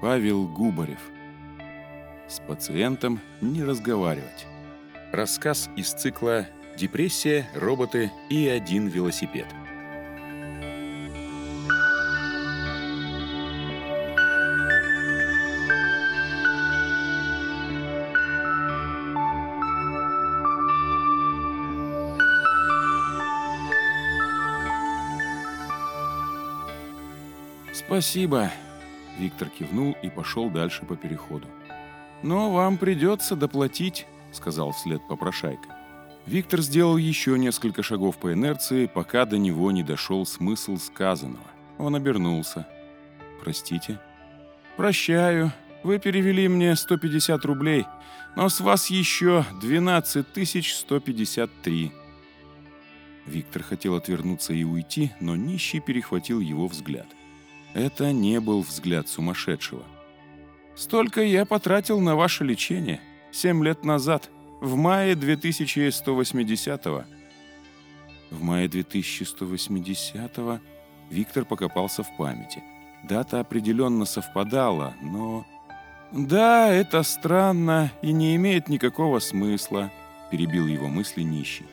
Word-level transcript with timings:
Павел 0.00 0.46
Губарев. 0.46 1.00
С 2.28 2.38
пациентом 2.38 3.20
не 3.40 3.64
разговаривать. 3.64 4.46
Рассказ 5.12 5.68
из 5.74 5.92
цикла 5.92 6.46
«Депрессия, 6.76 7.48
роботы 7.54 8.12
и 8.30 8.46
один 8.46 8.86
велосипед». 8.86 9.46
«Спасибо»,— 27.72 28.52
Виктор 29.18 29.48
кивнул 29.48 29.96
и 30.02 30.08
пошел 30.08 30.48
дальше 30.48 30.84
по 30.86 30.96
переходу. 30.96 31.46
«Но 32.22 32.52
вам 32.52 32.78
придется 32.78 33.36
доплатить»,— 33.36 34.06
сказал 34.32 34.72
вслед 34.72 35.00
попрошайка. 35.08 35.76
Виктор 36.26 36.60
сделал 36.60 36.96
еще 36.96 37.38
несколько 37.38 37.82
шагов 37.82 38.18
по 38.18 38.32
инерции, 38.32 38.86
пока 38.86 39.24
до 39.24 39.38
него 39.38 39.70
не 39.72 39.82
дошел 39.82 40.26
смысл 40.26 40.76
сказанного. 40.76 41.46
Он 41.78 41.94
обернулся. 41.94 42.66
«Простите?» 43.42 43.98
«Прощаю. 44.76 45.52
Вы 45.82 45.98
перевели 45.98 46.48
мне 46.48 46.76
150 46.76 47.44
рублей, 47.44 47.86
но 48.36 48.48
с 48.48 48.60
вас 48.60 48.90
еще 48.90 49.44
12 49.60 50.26
153». 50.26 51.92
Виктор 53.26 53.62
хотел 53.62 53.94
отвернуться 53.94 54.52
и 54.52 54.64
уйти, 54.64 55.12
но 55.20 55.36
нищий 55.36 55.80
перехватил 55.80 56.40
его 56.40 56.66
взгляд. 56.66 57.06
Это 57.74 58.12
не 58.12 58.40
был 58.40 58.62
взгляд 58.62 59.08
сумасшедшего. 59.08 59.84
«Столько 60.74 61.22
я 61.22 61.44
потратил 61.44 62.00
на 62.00 62.16
ваше 62.16 62.44
лечение. 62.44 63.00
Семь 63.32 63.64
лет 63.64 63.84
назад, 63.84 64.30
в 64.60 64.76
мае 64.76 65.14
2180-го». 65.14 67.04
В 68.30 68.42
мае 68.42 68.68
2180-го 68.68 70.60
Виктор 71.10 71.44
покопался 71.44 72.02
в 72.02 72.16
памяти. 72.16 72.62
Дата 73.02 73.40
определенно 73.40 74.04
совпадала, 74.04 74.94
но... 75.00 75.46
«Да, 76.10 76.68
это 76.72 77.02
странно 77.02 77.92
и 78.02 78.12
не 78.12 78.34
имеет 78.36 78.68
никакого 78.68 79.18
смысла»,— 79.18 79.90
перебил 80.30 80.66
его 80.66 80.88
мысли 80.88 81.22
нищий. 81.22 81.66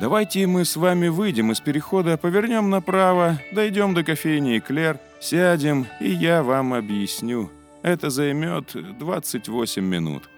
«Давайте 0.00 0.46
мы 0.46 0.64
с 0.64 0.76
вами 0.76 1.08
выйдем 1.08 1.52
из 1.52 1.60
перехода, 1.60 2.16
повернем 2.16 2.70
направо, 2.70 3.38
дойдем 3.52 3.94
до 3.94 4.02
кофейни 4.02 4.58
Клер, 4.58 5.00
Сядем, 5.20 5.86
и 6.00 6.10
я 6.10 6.42
вам 6.42 6.74
объясню. 6.74 7.50
Это 7.82 8.08
займет 8.08 8.76
28 8.98 9.84
минут. 9.84 10.28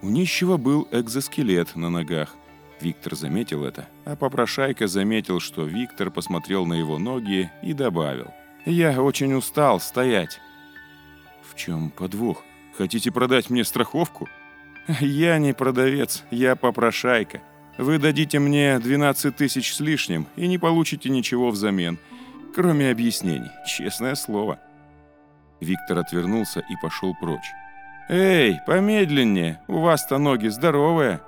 У 0.00 0.08
нищего 0.08 0.56
был 0.56 0.88
экзоскелет 0.90 1.76
на 1.76 1.90
ногах. 1.90 2.34
Виктор 2.80 3.14
заметил 3.14 3.64
это, 3.64 3.88
а 4.04 4.16
попрошайка 4.16 4.86
заметил, 4.86 5.40
что 5.40 5.64
Виктор 5.64 6.10
посмотрел 6.10 6.66
на 6.66 6.74
его 6.74 6.98
ноги 6.98 7.50
и 7.62 7.72
добавил. 7.72 8.32
«Я 8.66 9.02
очень 9.02 9.34
устал 9.34 9.80
стоять». 9.80 10.40
«В 11.42 11.56
чем 11.56 11.90
подвох? 11.90 12.42
Хотите 12.76 13.10
продать 13.12 13.50
мне 13.50 13.64
страховку?» 13.64 14.28
«Я 15.00 15.38
не 15.38 15.54
продавец, 15.54 16.24
я 16.30 16.56
попрошайка. 16.56 17.42
Вы 17.78 17.98
дадите 17.98 18.38
мне 18.38 18.78
12 18.78 19.34
тысяч 19.34 19.74
с 19.74 19.80
лишним 19.80 20.26
и 20.36 20.46
не 20.46 20.58
получите 20.58 21.08
ничего 21.08 21.50
взамен 21.50 21.98
кроме 22.54 22.90
объяснений, 22.90 23.50
честное 23.66 24.14
слово. 24.14 24.58
Виктор 25.60 25.98
отвернулся 25.98 26.60
и 26.60 26.76
пошел 26.80 27.14
прочь. 27.20 27.52
«Эй, 28.08 28.60
помедленнее, 28.66 29.60
у 29.66 29.80
вас-то 29.80 30.18
ноги 30.18 30.48
здоровые!» 30.48 31.20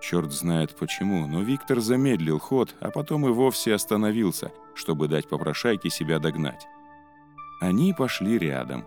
Черт 0.00 0.32
знает 0.32 0.76
почему, 0.76 1.26
но 1.26 1.42
Виктор 1.42 1.80
замедлил 1.80 2.38
ход, 2.38 2.74
а 2.80 2.90
потом 2.90 3.26
и 3.26 3.30
вовсе 3.30 3.74
остановился, 3.74 4.50
чтобы 4.74 5.08
дать 5.08 5.28
попрошайке 5.28 5.90
себя 5.90 6.18
догнать. 6.18 6.66
Они 7.60 7.92
пошли 7.92 8.38
рядом. 8.38 8.86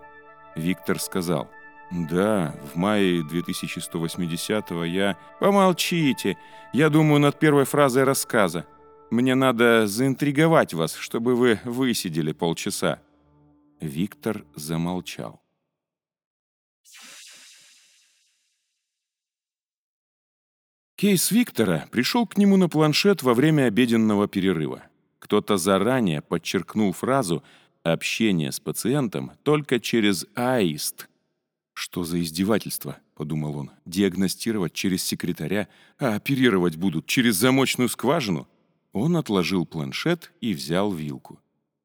Виктор 0.56 1.00
сказал, 1.00 1.48
«Да, 1.90 2.54
в 2.72 2.76
мае 2.76 3.22
2180-го 3.22 4.84
я...» 4.84 5.16
«Помолчите! 5.40 6.36
Я 6.72 6.88
думаю 6.88 7.20
над 7.20 7.38
первой 7.38 7.64
фразой 7.64 8.04
рассказа. 8.04 8.64
Мне 9.10 9.34
надо 9.34 9.88
заинтриговать 9.88 10.72
вас, 10.72 10.94
чтобы 10.94 11.34
вы 11.34 11.60
высидели 11.64 12.32
полчаса». 12.32 13.02
Виктор 13.80 14.44
замолчал. 14.54 15.42
Кейс 20.96 21.30
Виктора 21.30 21.88
пришел 21.90 22.26
к 22.26 22.36
нему 22.36 22.56
на 22.56 22.68
планшет 22.68 23.22
во 23.22 23.34
время 23.34 23.64
обеденного 23.64 24.28
перерыва. 24.28 24.82
Кто-то 25.18 25.56
заранее 25.56 26.20
подчеркнул 26.20 26.92
фразу 26.92 27.42
«общение 27.82 28.52
с 28.52 28.60
пациентом 28.60 29.32
только 29.42 29.80
через 29.80 30.26
аист». 30.34 31.08
«Что 31.72 32.04
за 32.04 32.20
издевательство?»— 32.20 32.98
подумал 33.14 33.56
он. 33.56 33.70
«Диагностировать 33.86 34.74
через 34.74 35.02
секретаря, 35.02 35.68
а 35.98 36.14
оперировать 36.14 36.76
будут 36.76 37.06
через 37.06 37.36
замочную 37.36 37.88
скважину?» 37.88 38.46
Он 38.92 39.16
отложил 39.16 39.66
планшет 39.66 40.32
и 40.40 40.54
взял 40.54 40.92
вилку. 40.92 41.40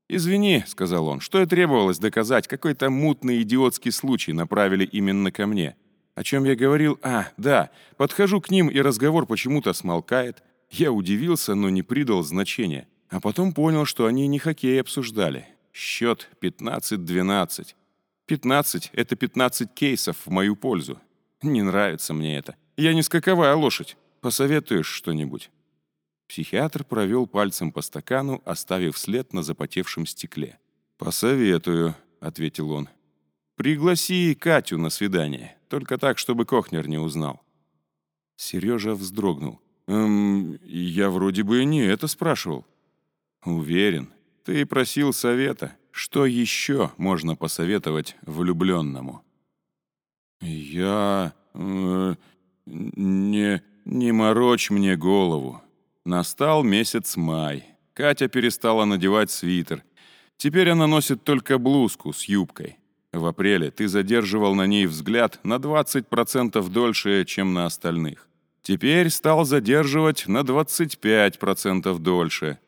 «Извини»,— 0.07 0.63
сказал 0.67 1.07
он,— 1.07 1.19
«что 1.21 1.41
и 1.41 1.45
требовалось 1.45 1.99
доказать, 1.99 2.47
какой-то 2.47 2.89
мутный 2.89 3.41
идиотский 3.41 3.91
случай 3.91 4.33
направили 4.33 4.85
именно 4.85 5.31
ко 5.31 5.47
мне. 5.47 5.75
О 6.15 6.23
чем 6.23 6.45
я 6.45 6.55
говорил? 6.55 6.97
А, 7.01 7.27
да, 7.37 7.71
подхожу 7.97 8.39
к 8.39 8.49
ним, 8.49 8.69
и 8.69 8.79
разговор 8.79 9.25
почему-то 9.25 9.73
смолкает. 9.73 10.43
Я 10.69 10.91
удивился, 10.91 11.55
но 11.55 11.69
не 11.69 11.83
придал 11.83 12.23
значения. 12.23 12.87
А 13.09 13.19
потом 13.19 13.53
понял, 13.53 13.85
что 13.85 14.05
они 14.05 14.27
не 14.27 14.39
хоккей 14.39 14.79
обсуждали. 14.79 15.47
Счет 15.73 16.29
15-12. 16.41 17.75
15— 18.27 18.89
это 18.93 19.15
15 19.15 19.73
кейсов 19.73 20.17
в 20.25 20.29
мою 20.29 20.55
пользу. 20.55 20.99
Не 21.41 21.61
нравится 21.61 22.13
мне 22.13 22.37
это. 22.37 22.55
Я 22.77 22.93
не 22.93 23.03
скаковая 23.03 23.53
лошадь. 23.55 23.97
Посоветуешь 24.21 24.87
что-нибудь?» 24.87 25.51
Психиатр 26.27 26.83
провел 26.83 27.27
пальцем 27.27 27.71
по 27.71 27.81
стакану, 27.81 28.41
оставив 28.45 28.97
след 28.97 29.33
на 29.33 29.43
запотевшем 29.43 30.05
стекле. 30.05 30.59
«Посоветую»,— 30.97 31.95
ответил 32.19 32.71
он. 32.71 32.89
«Пригласи 33.55 34.33
Катю 34.35 34.77
на 34.77 34.89
свидание, 34.89 35.57
только 35.69 35.97
так, 35.97 36.17
чтобы 36.17 36.45
Кохнер 36.45 36.87
не 36.87 36.97
узнал». 36.97 37.41
Сережа 38.37 38.95
вздрогнул. 38.95 39.61
«Эм, 39.87 40.59
я 40.63 41.09
вроде 41.09 41.43
бы 41.43 41.63
не 41.63 41.81
это 41.81 42.07
спрашивал». 42.07 42.65
«Уверен. 43.45 44.11
Ты 44.43 44.65
просил 44.65 45.13
совета. 45.13 45.75
Что 45.91 46.25
еще 46.25 46.91
можно 46.97 47.35
посоветовать 47.35 48.17
влюбленному?» 48.23 49.21
«Я... 50.41 51.33
Э, 51.53 52.15
не... 52.65 53.61
не 53.85 54.11
морочь 54.11 54.71
мне 54.71 54.97
голову. 54.97 55.61
Настал 56.05 56.63
месяц 56.63 57.17
май. 57.17 57.65
Катя 57.95 58.27
перестала 58.27 58.85
надевать 58.85 59.31
свитер. 59.31 59.83
Теперь 60.37 60.69
она 60.69 60.85
носит 60.85 61.23
только 61.23 61.57
блузку 61.57 62.13
с 62.13 62.25
юбкой. 62.25 62.77
В 63.11 63.25
апреле 63.25 63.71
ты 63.71 63.87
задерживал 63.87 64.53
на 64.53 64.67
ней 64.67 64.85
взгляд 64.85 65.39
на 65.43 65.55
20% 65.55 66.69
дольше, 66.69 67.25
чем 67.25 67.55
на 67.55 67.65
остальных. 67.65 68.27
Теперь 68.61 69.09
стал 69.09 69.45
задерживать 69.45 70.27
на 70.27 70.41
25% 70.41 71.97
дольше. 71.97 72.59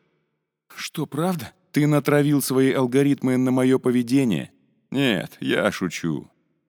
Что, 0.74 1.06
правда? 1.06 1.52
Ты 1.70 1.86
натравил 1.86 2.42
свои 2.42 2.72
алгоритмы 2.72 3.36
на 3.36 3.52
мое 3.52 3.78
поведение? 3.78 4.50
Нет, 4.90 5.36
я 5.40 5.70
шучу. 5.70 6.28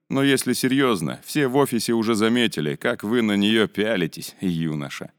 Но 0.09 0.21
если 0.21 0.53
серьезно, 0.53 1.19
все 1.23 1.47
в 1.47 1.55
офисе 1.55 1.93
уже 1.93 2.13
заметили, 2.13 2.75
как 2.75 3.03
вы 3.03 3.21
на 3.21 3.37
нее 3.37 3.67
пялитесь, 3.67 4.35
юноша. 4.39 5.11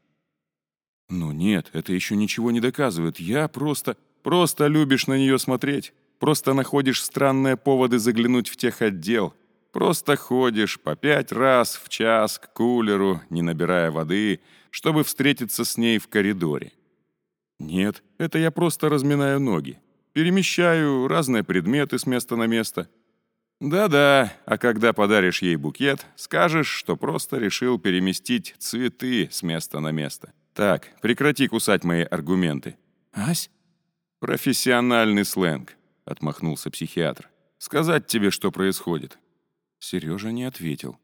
«Ну 1.11 1.33
нет, 1.33 1.69
это 1.73 1.91
еще 1.91 2.15
ничего 2.15 2.51
не 2.51 2.61
доказывает. 2.61 3.19
Я 3.19 3.47
просто... 3.47 3.97
Просто 4.23 4.67
любишь 4.67 5.07
на 5.07 5.17
нее 5.17 5.39
смотреть. 5.39 5.93
Просто 6.19 6.53
находишь 6.53 7.03
странные 7.03 7.57
поводы 7.57 7.97
заглянуть 7.99 8.47
в 8.47 8.55
техотдел. 8.55 9.33
Просто 9.73 10.15
ходишь 10.15 10.79
по 10.79 10.95
пять 10.95 11.31
раз 11.31 11.81
в 11.83 11.89
час 11.89 12.37
к 12.37 12.53
кулеру, 12.53 13.19
не 13.29 13.41
набирая 13.41 13.89
воды, 13.89 14.41
чтобы 14.69 15.03
встретиться 15.03 15.65
с 15.65 15.75
ней 15.75 15.97
в 15.97 16.07
коридоре. 16.07 16.71
Нет, 17.59 18.03
это 18.19 18.37
я 18.37 18.51
просто 18.51 18.89
разминаю 18.89 19.39
ноги. 19.39 19.79
Перемещаю 20.13 21.07
разные 21.07 21.43
предметы 21.43 21.97
с 21.97 22.05
места 22.05 22.35
на 22.35 22.45
место. 22.45 22.89
Да-да, 23.59 24.31
а 24.45 24.57
когда 24.57 24.93
подаришь 24.93 25.41
ей 25.41 25.55
букет, 25.55 26.05
скажешь, 26.15 26.67
что 26.69 26.95
просто 26.95 27.37
решил 27.37 27.79
переместить 27.79 28.55
цветы 28.59 29.29
с 29.31 29.41
места 29.41 29.79
на 29.79 29.91
место. 29.91 30.31
Так, 30.53 30.89
прекрати 31.01 31.47
кусать 31.47 31.83
мои 31.83 32.01
аргументы. 32.01 32.77
Ась? 33.13 33.49
Профессиональный 34.19 35.25
сленг, 35.25 35.75
отмахнулся 36.05 36.69
психиатр. 36.69 37.31
Сказать 37.61 38.07
тебе, 38.07 38.31
что 38.31 38.51
происходит?» 38.51 39.19
Сережа 39.77 40.31
не 40.31 40.45
ответил. 40.45 40.97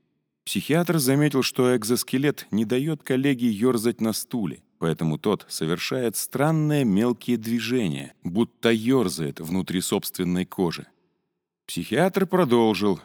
Психиатр 0.44 0.98
заметил, 0.98 1.44
что 1.44 1.76
экзоскелет 1.78 2.48
не 2.50 2.66
дает 2.66 3.04
коллеге 3.04 3.48
ерзать 3.48 4.02
на 4.02 4.12
стуле, 4.12 4.64
поэтому 4.80 5.20
тот 5.20 5.46
совершает 5.50 6.16
странные 6.16 6.84
мелкие 6.84 7.38
движения, 7.38 8.16
будто 8.24 8.72
ерзает 8.72 9.40
внутри 9.40 9.82
собственной 9.82 10.46
кожи. 10.46 10.88
Психиатр 11.68 12.26
продолжил. 12.26 13.00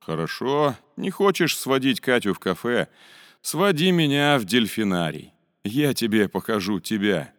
«Хорошо, 0.00 0.76
не 0.98 1.10
хочешь 1.10 1.56
сводить 1.56 2.02
Катю 2.02 2.34
в 2.34 2.38
кафе? 2.38 2.88
Своди 3.40 3.92
меня 3.92 4.38
в 4.38 4.44
дельфинарий. 4.44 5.32
Я 5.64 5.94
тебе 5.94 6.28
покажу 6.28 6.80
тебя. 6.80 7.32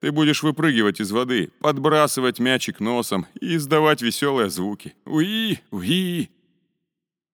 Ты 0.00 0.12
будешь 0.12 0.42
выпрыгивать 0.42 1.00
из 1.00 1.10
воды, 1.10 1.50
подбрасывать 1.60 2.38
мячик 2.38 2.80
носом 2.80 3.26
и 3.40 3.56
издавать 3.56 4.02
веселые 4.02 4.50
звуки. 4.50 4.94
Уи, 5.04 5.58
уи!» 5.70 6.30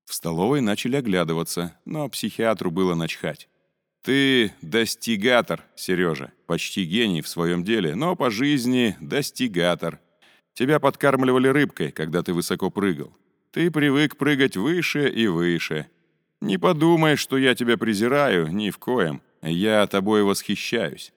В 0.04 0.14
столовой 0.14 0.60
начали 0.60 0.96
оглядываться, 0.96 1.78
но 1.84 2.08
психиатру 2.08 2.70
было 2.70 2.94
начхать. 2.94 3.48
«Ты 4.02 4.52
достигатор, 4.62 5.64
Сережа, 5.76 6.32
почти 6.46 6.84
гений 6.84 7.22
в 7.22 7.28
своем 7.28 7.62
деле, 7.62 7.94
но 7.94 8.16
по 8.16 8.30
жизни 8.30 8.96
достигатор. 9.00 10.00
Тебя 10.54 10.80
подкармливали 10.80 11.48
рыбкой, 11.48 11.92
когда 11.92 12.22
ты 12.22 12.34
высоко 12.34 12.68
прыгал. 12.68 13.16
Ты 13.52 13.70
привык 13.70 14.16
прыгать 14.16 14.56
выше 14.56 15.08
и 15.08 15.26
выше. 15.28 15.86
Не 16.40 16.58
подумай, 16.58 17.16
что 17.16 17.38
я 17.38 17.54
тебя 17.54 17.76
презираю, 17.76 18.48
ни 18.48 18.70
в 18.70 18.78
коем. 18.78 19.22
Я 19.42 19.86
тобой 19.88 20.22
восхищаюсь. 20.22 21.12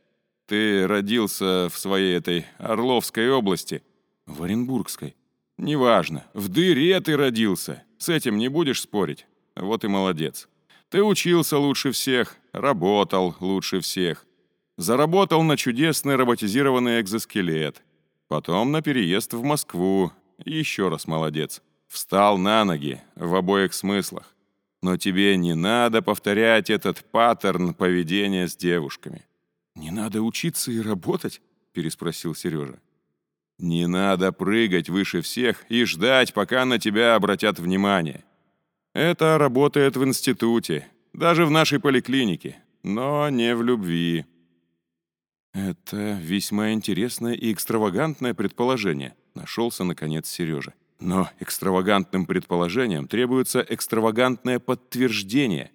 Ты 0.47 0.87
родился 0.87 1.69
в 1.71 1.77
своей 1.77 2.17
этой 2.17 2.45
Орловской 2.57 3.29
области, 3.29 3.83
в 4.25 4.43
Оренбургской. 4.43 5.15
Неважно, 5.57 6.25
в 6.33 6.49
дыре 6.49 6.99
ты 6.99 7.15
родился. 7.15 7.83
С 7.97 8.09
этим 8.09 8.37
не 8.37 8.47
будешь 8.47 8.81
спорить. 8.81 9.25
Вот 9.55 9.83
и 9.85 9.87
молодец. 9.87 10.49
Ты 10.89 11.03
учился 11.03 11.57
лучше 11.57 11.91
всех, 11.91 12.35
работал 12.51 13.35
лучше 13.39 13.79
всех. 13.79 14.25
Заработал 14.77 15.41
на 15.43 15.55
чудесный 15.55 16.15
роботизированный 16.15 16.99
экзоскелет. 17.01 17.81
Потом 18.27 18.71
на 18.71 18.81
переезд 18.81 19.33
в 19.33 19.43
Москву. 19.43 20.11
Еще 20.43 20.89
раз 20.89 21.07
молодец. 21.07 21.61
Встал 21.87 22.37
на 22.37 22.65
ноги 22.65 23.01
в 23.15 23.35
обоих 23.35 23.73
смыслах. 23.73 24.34
Но 24.81 24.97
тебе 24.97 25.37
не 25.37 25.55
надо 25.55 26.01
повторять 26.01 26.69
этот 26.69 27.03
паттерн 27.11 27.73
поведения 27.73 28.47
с 28.47 28.55
девушками. 28.55 29.25
«Не 29.75 29.91
надо 29.91 30.21
учиться 30.21 30.71
и 30.71 30.79
работать?»— 30.79 31.41
переспросил 31.73 32.33
Сережа. 32.33 32.79
«Не 33.57 33.87
надо 33.87 34.31
прыгать 34.31 34.89
выше 34.89 35.21
всех 35.21 35.65
и 35.69 35.83
ждать, 35.83 36.33
пока 36.33 36.65
на 36.65 36.79
тебя 36.79 37.15
обратят 37.15 37.59
внимание. 37.59 38.23
Это 38.93 39.37
работает 39.37 39.97
в 39.97 40.05
институте, 40.05 40.87
даже 41.13 41.45
в 41.45 41.51
нашей 41.51 41.79
поликлинике, 41.79 42.57
но 42.83 43.29
не 43.29 43.55
в 43.55 43.63
любви». 43.63 44.25
«Это 45.53 46.19
весьма 46.21 46.71
интересное 46.71 47.33
и 47.33 47.51
экстравагантное 47.51 48.33
предположение»,— 48.33 49.15
нашелся, 49.35 49.83
наконец, 49.83 50.29
Сережа. 50.29 50.73
«Но 50.99 51.29
экстравагантным 51.39 52.25
предположением 52.25 53.07
требуется 53.07 53.65
экстравагантное 53.67 54.59
подтверждение. 54.59 55.71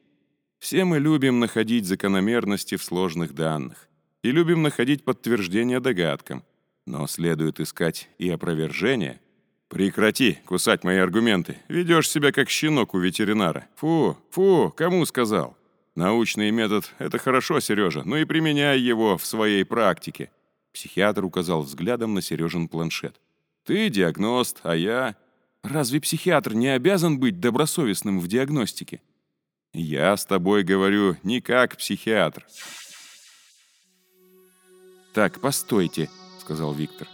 Все 0.59 0.85
мы 0.85 0.99
любим 0.99 1.41
находить 1.41 1.87
закономерности 1.87 2.77
в 2.77 2.83
сложных 2.83 3.35
данных 3.35 3.89
и 4.23 4.31
любим 4.31 4.63
находить 4.63 5.05
подтверждения 5.05 5.81
догадкам, 5.81 6.45
но 6.87 7.07
следует 7.07 7.61
искать 7.61 8.09
и 8.19 8.29
опровержение. 8.29 9.21
Прекрати 9.69 10.39
кусать 10.47 10.83
мои 10.83 10.99
аргументы. 10.99 11.59
Ведешь 11.69 12.11
себя 12.11 12.33
как 12.33 12.51
щенок 12.51 12.93
у 12.95 12.99
ветеринара. 12.99 13.69
Фу, 13.77 14.19
фу, 14.31 14.75
кому 14.77 15.07
сказал? 15.07 15.57
Научный 15.95 16.51
метод— 16.51 16.93
это 16.99 17.19
хорошо, 17.19 17.61
Сережа, 17.61 18.03
но 18.05 18.17
и 18.17 18.25
применяй 18.25 18.81
его 18.81 19.17
в 19.17 19.25
своей 19.25 19.65
практике. 19.65 20.31
Психиатр 20.73 21.25
указал 21.25 21.63
взглядом 21.63 22.15
на 22.15 22.23
Сережин 22.23 22.69
планшет. 22.69 23.21
Ты 23.65 23.91
диагност, 23.91 24.61
а 24.63 24.75
я... 24.75 25.17
Разве 25.63 26.01
психиатр 26.01 26.55
не 26.55 26.69
обязан 26.69 27.19
быть 27.19 27.39
добросовестным 27.39 28.19
в 28.19 28.29
диагностике? 28.29 29.03
Я 29.75 30.17
с 30.17 30.25
тобой 30.25 30.63
говорю 30.63 31.17
не 31.23 31.41
как 31.43 31.77
психиатр. 31.77 32.47
«Так, 35.13 35.41
постойте»,— 35.41 36.09
сказал 36.41 36.73
Виктор. 36.73 37.09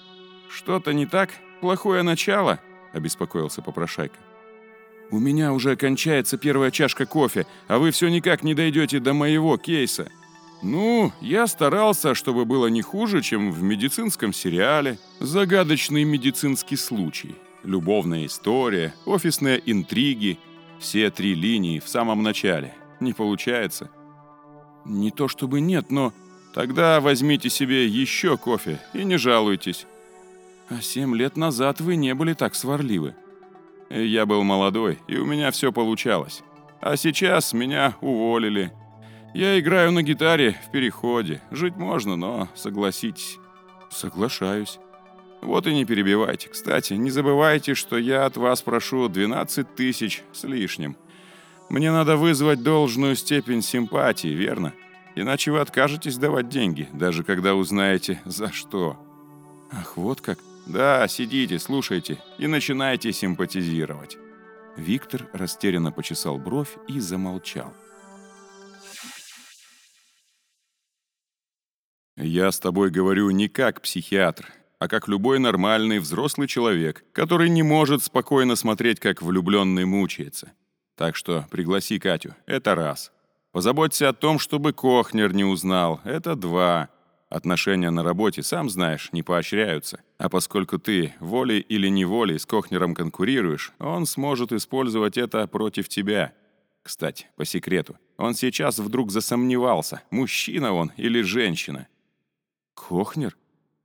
«Что-то 0.48 0.93
не 0.93 1.06
так? 1.06 1.31
Плохое 1.60 2.02
начало?»— 2.02 2.60
обеспокоился 2.93 3.62
попрошайка. 3.62 4.19
У 5.10 5.20
меня 5.20 5.52
уже 5.52 5.76
кончается 5.76 6.37
первая 6.37 6.70
чашка 6.70 7.06
кофе, 7.06 7.46
а 7.69 7.78
вы 7.78 7.93
все 7.93 8.08
никак 8.08 8.43
не 8.43 8.54
дойдете 8.54 8.98
до 8.98 9.14
моего 9.14 9.56
кейса. 9.56 10.10
Ну, 10.62 11.12
я 11.20 11.47
старался, 11.47 12.14
чтобы 12.14 12.44
было 12.44 12.67
не 12.67 12.82
хуже, 12.82 13.23
чем 13.23 13.53
в 13.53 13.62
медицинском 13.62 14.32
сериале. 14.32 14.99
Загадочный 15.20 16.05
медицинский 16.05 16.76
случай, 16.76 17.35
любовная 17.62 18.26
история, 18.26 18.94
офисные 19.05 19.62
интриги. 19.67 20.38
Все 20.79 21.11
три 21.11 21.35
линии 21.35 21.79
в 21.79 21.88
самом 21.88 22.23
начале. 22.23 22.75
Не 23.00 23.12
получается. 23.12 23.91
Не 24.85 25.11
то 25.11 25.29
чтобы 25.29 25.61
нет, 25.61 25.91
но... 25.91 26.12
Тогда 26.55 27.03
возьмите 27.03 27.50
себе 27.50 27.87
еще 27.87 28.38
кофе 28.38 28.81
и 28.94 29.05
не 29.05 29.19
жалуйтесь. 29.19 29.87
А 30.70 30.81
семь 30.81 31.14
лет 31.14 31.37
назад 31.37 31.82
вы 31.82 31.97
не 31.97 32.14
были 32.14 32.32
так 32.32 32.55
сварливы. 32.55 33.14
Я 33.91 34.25
был 34.25 34.43
молодой, 34.43 34.99
и 35.06 35.19
у 35.19 35.26
меня 35.26 35.50
все 35.50 35.70
получалось. 35.70 36.43
А 36.81 36.97
сейчас 36.97 37.53
меня 37.53 37.94
уволили. 38.00 38.73
Я 39.34 39.58
играю 39.58 39.93
на 39.93 40.02
гитаре 40.02 40.56
в 40.67 40.70
переходе. 40.70 41.43
Жить 41.50 41.76
можно, 41.76 42.17
но 42.17 42.49
согласитесь. 42.55 43.38
Соглашаюсь. 43.90 44.78
Вот 45.43 45.67
и 45.67 45.75
не 45.75 45.84
перебивайте. 45.84 46.49
Кстати, 46.49 46.94
не 46.94 47.11
забывайте, 47.11 47.75
что 47.75 47.99
я 47.99 48.25
от 48.25 48.37
вас 48.37 48.62
прошу 48.62 49.08
12 49.08 49.75
тысяч 49.75 50.23
с 50.32 50.44
лишним. 50.44 50.96
Мне 51.69 51.93
надо 51.93 52.17
вызвать 52.17 52.62
должную 52.62 53.17
степень 53.17 53.62
симпатии, 53.62 54.28
верно? 54.28 54.73
Иначе 55.14 55.50
вы 55.50 55.60
откажетесь 55.60 56.17
давать 56.17 56.48
деньги, 56.48 56.89
даже 56.93 57.24
когда 57.24 57.55
узнаете, 57.55 58.20
за 58.24 58.53
что. 58.53 58.96
Ах, 59.70 59.96
вот 59.96 60.20
как. 60.20 60.39
Да, 60.67 61.06
сидите, 61.08 61.58
слушайте 61.58 62.19
и 62.39 62.46
начинайте 62.46 63.12
симпатизировать. 63.12 64.19
Виктор 64.77 65.29
растерянно 65.32 65.93
почесал 65.93 66.39
бровь 66.39 66.77
и 66.89 67.00
замолчал. 67.00 67.72
«Я 72.17 72.51
с 72.51 72.58
тобой 72.58 72.91
говорю 72.91 73.31
не 73.31 73.49
как 73.49 73.82
психиатр, 73.82 74.49
а 74.79 74.89
как 74.89 75.08
любой 75.08 75.39
нормальный 75.39 75.99
взрослый 75.99 76.49
человек, 76.49 77.05
который 77.13 77.49
не 77.49 77.63
может 77.63 78.03
спокойно 78.03 78.56
смотреть, 78.56 79.01
как 79.01 79.23
влюбленный 79.23 79.85
мучается. 79.85 80.53
Так 80.96 81.17
что 81.17 81.46
пригласи 81.51 81.99
Катю, 81.99 82.35
это 82.46 82.75
раз. 82.75 83.13
Позаботься 83.53 84.08
о 84.08 84.13
том, 84.13 84.39
чтобы 84.39 84.73
Кохнер 84.73 85.32
не 85.32 85.44
узнал, 85.44 86.01
это 86.05 86.37
два. 86.37 86.89
Отношения 87.29 87.91
на 87.91 88.05
работе, 88.05 88.43
сам 88.43 88.70
знаешь, 88.70 89.11
не 89.13 89.23
поощряются. 89.23 90.01
А 90.17 90.29
поскольку 90.29 90.79
ты 90.79 91.15
волей 91.20 91.58
или 91.58 91.89
неволей 91.89 92.39
с 92.39 92.46
Кохнером 92.46 92.94
конкурируешь, 92.94 93.73
он 93.79 94.06
сможет 94.06 94.53
использовать 94.53 95.19
это 95.19 95.46
против 95.49 95.89
тебя. 95.89 96.32
Кстати, 96.82 97.27
по 97.37 97.44
секрету, 97.44 97.99
он 98.17 98.35
сейчас 98.35 98.79
вдруг 98.79 99.11
засомневался, 99.11 100.03
мужчина 100.11 100.73
он 100.73 100.93
или 100.96 101.23
женщина. 101.23 101.89
Кохнер? 102.76 103.36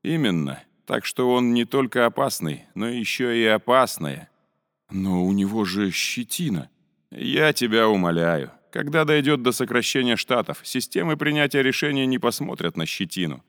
Именно. 0.03 0.61
Так 0.85 1.05
что 1.05 1.31
он 1.31 1.53
не 1.53 1.65
только 1.65 2.05
опасный, 2.05 2.65
но 2.75 2.87
еще 2.87 3.35
и 3.35 3.45
опасная. 3.45 4.29
Но 4.91 5.25
у 5.25 5.31
него 5.31 5.65
же 5.65 5.89
щетина. 5.89 6.69
Я 7.09 7.53
тебя 7.53 7.87
умоляю. 7.87 8.51
Когда 8.71 9.05
дойдет 9.05 9.41
до 9.41 9.51
сокращения 9.51 10.15
штатов, 10.15 10.61
системы 10.63 11.17
принятия 11.17 11.63
решений 11.63 12.05
не 12.05 12.19
посмотрят 12.19 12.77
на 12.77 12.85
щетину. 12.85 13.43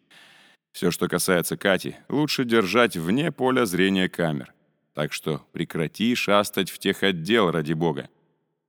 Все, 0.72 0.90
что 0.90 1.08
касается 1.08 1.56
Кати, 1.56 1.96
лучше 2.08 2.44
держать 2.44 2.96
вне 2.96 3.30
поля 3.30 3.66
зрения 3.66 4.08
камер. 4.08 4.54
Так 4.94 5.12
что 5.12 5.42
прекрати 5.52 6.14
шастать 6.14 6.70
в 6.70 6.78
тех 6.78 7.02
отдел, 7.02 7.50
ради 7.50 7.72
бога. 7.72 8.08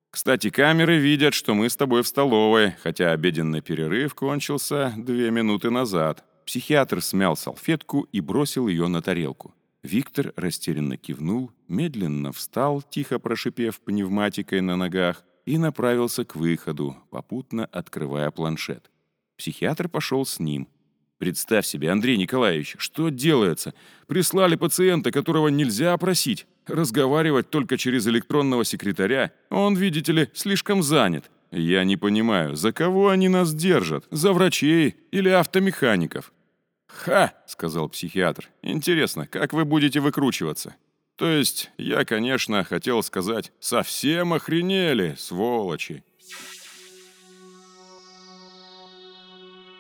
Кстати, 0.10 0.50
камеры 0.50 0.98
видят, 0.98 1.34
что 1.34 1.54
мы 1.56 1.70
с 1.70 1.76
тобой 1.76 2.04
в 2.04 2.08
столовой, 2.08 2.76
хотя 2.84 3.12
обеденный 3.12 3.62
перерыв 3.62 4.14
кончился 4.14 4.94
две 4.96 5.32
минуты 5.32 5.72
назад. 5.72 6.24
Психиатр 6.46 7.02
смял 7.02 7.36
салфетку 7.36 8.08
и 8.12 8.22
бросил 8.22 8.68
ее 8.68 8.88
на 8.88 9.02
тарелку. 9.02 9.54
Виктор 9.82 10.34
растерянно 10.36 10.98
кивнул, 10.98 11.52
медленно 11.68 12.32
встал, 12.32 12.82
тихо 12.82 13.20
прошипев 13.20 13.82
пневматикой 13.82 14.62
на 14.62 14.76
ногах, 14.76 15.24
и 15.46 15.58
направился 15.58 16.24
к 16.24 16.36
выходу, 16.36 16.96
попутно 17.10 17.66
открывая 17.66 18.32
планшет. 18.32 18.90
Психиатр 19.38 19.90
пошел 19.90 20.26
с 20.26 20.40
ним. 20.40 20.70
«Представь 21.18 21.66
себе, 21.66 21.92
Андрей 21.92 22.18
Николаевич, 22.18 22.76
что 22.80 23.10
делается? 23.10 23.74
Прислали 24.08 24.56
пациента, 24.56 25.12
которого 25.12 25.50
нельзя 25.50 25.94
опросить. 25.94 26.48
Разговаривать 26.66 27.50
только 27.50 27.78
через 27.78 28.08
электронного 28.08 28.64
секретаря, 28.64 29.32
он, 29.50 29.76
видите 29.76 30.12
ли, 30.12 30.30
слишком 30.34 30.82
занят. 30.82 31.30
Я 31.56 31.84
не 31.84 31.98
понимаю, 31.98 32.56
за 32.56 32.74
кого 32.74 33.10
они 33.10 33.30
нас 33.30 33.54
держат? 33.54 34.06
За 34.10 34.34
врачей 34.34 34.96
или 35.12 35.30
автомехаников? 35.30 36.34
«Ха!»— 36.88 37.34
сказал 37.46 37.90
психиатр. 37.90 38.50
«Интересно, 38.64 39.28
как 39.28 39.54
вы 39.54 39.64
будете 39.64 40.00
выкручиваться?» 40.00 40.76
«То 41.16 41.28
есть, 41.28 41.70
я, 41.78 42.06
конечно, 42.06 42.64
хотел 42.64 43.04
сказать, 43.04 43.52
совсем 43.60 44.34
охренели, 44.34 45.14
сволочи!» 45.16 46.04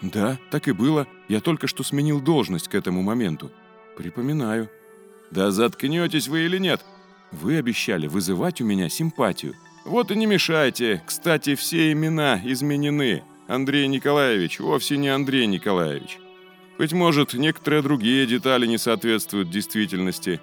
«Да, 0.03 0.38
так 0.51 0.68
и 0.68 0.74
было. 0.74 1.08
Я 1.27 1.39
только 1.39 1.65
что 1.65 1.82
сменил 1.82 2.22
должность 2.22 2.68
к 2.68 2.75
этому 2.75 3.01
моменту. 3.01 3.51
Припоминаю». 3.98 4.70
«Да 5.32 5.50
заткнетесь 5.50 6.27
вы 6.27 6.42
или 6.42 6.60
нет? 6.60 6.86
Вы 7.32 7.58
обещали 7.58 8.06
вызывать 8.06 8.62
у 8.62 8.65
меня 8.65 8.89
симпатию. 8.89 9.56
Вот 9.86 10.12
и 10.12 10.16
не 10.16 10.25
мешайте. 10.25 11.04
Кстати, 11.06 11.56
все 11.56 11.92
имена 11.92 12.40
изменены. 12.44 13.24
Андрей 13.48 13.88
Николаевич 13.88 14.60
вовсе 14.60 14.98
не 14.98 15.10
Андрей 15.10 15.46
Николаевич. 15.46 16.20
Быть 16.78 16.94
может, 16.94 17.34
некоторые 17.34 17.82
другие 17.82 18.25
детали 18.25 18.66
не 18.66 18.78
соответствуют 18.78 19.50
действительности. 19.50 20.40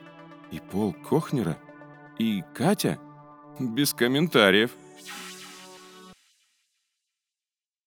И 0.53 0.61
Пол 0.61 0.93
Кохнера? 0.93 1.59
И 2.19 2.43
Катя? 2.55 2.99
Без 3.59 3.95
комментариев». 3.95 4.71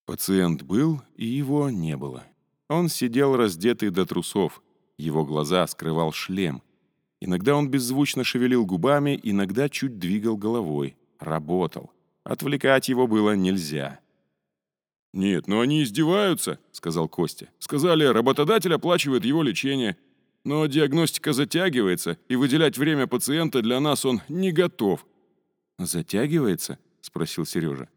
Пациент 0.06 0.64
был, 0.64 1.02
и 1.16 1.26
его 1.26 1.70
не 1.70 1.96
было. 1.96 2.24
Он 2.68 2.90
сидел 2.90 3.36
раздетый 3.36 3.90
до 3.90 4.06
трусов. 4.06 4.62
Его 4.98 5.26
глаза 5.26 5.66
скрывал 5.68 6.12
шлем. 6.12 6.62
Иногда 7.22 7.56
он 7.56 7.70
беззвучно 7.70 8.24
шевелил 8.24 8.66
губами, 8.66 9.20
иногда 9.24 9.70
чуть 9.70 9.98
двигал 9.98 10.36
головой. 10.36 10.98
Работал. 11.24 11.94
Отвлекать 12.25 12.89
его 12.89 13.08
было 13.08 13.34
нельзя. 13.34 14.00
«Нет, 15.13 15.48
ну 15.48 15.62
они 15.62 15.84
издеваются»,— 15.84 16.60
сказал 16.74 17.08
Костя. 17.08 17.50
«Сказали, 17.60 18.03
работодатель 18.03 18.74
оплачивает 18.74 19.24
его 19.24 19.42
лечение. 19.42 19.96
Но 20.44 20.65
диагностика 20.65 21.32
затягивается, 21.32 22.18
и 22.27 22.36
выделять 22.36 22.77
время 22.77 23.08
пациента 23.08 23.62
для 23.62 23.80
нас 23.80 24.03
он 24.03 24.22
не 24.27 24.51
готов». 24.51 25.06
«Затягивается?»— 25.80 26.77
спросил 27.01 27.46
Сережа. 27.46 27.88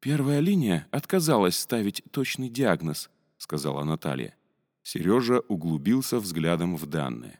«Первая 0.00 0.40
линия 0.40 0.86
отказалась 0.90 1.58
ставить 1.58 2.02
точный 2.10 2.48
диагноз»,— 2.48 3.10
сказала 3.36 3.84
Наталья. 3.84 4.34
Сережа 4.82 5.40
углубился 5.48 6.18
взглядом 6.18 6.76
в 6.76 6.86
данные. 6.86 7.39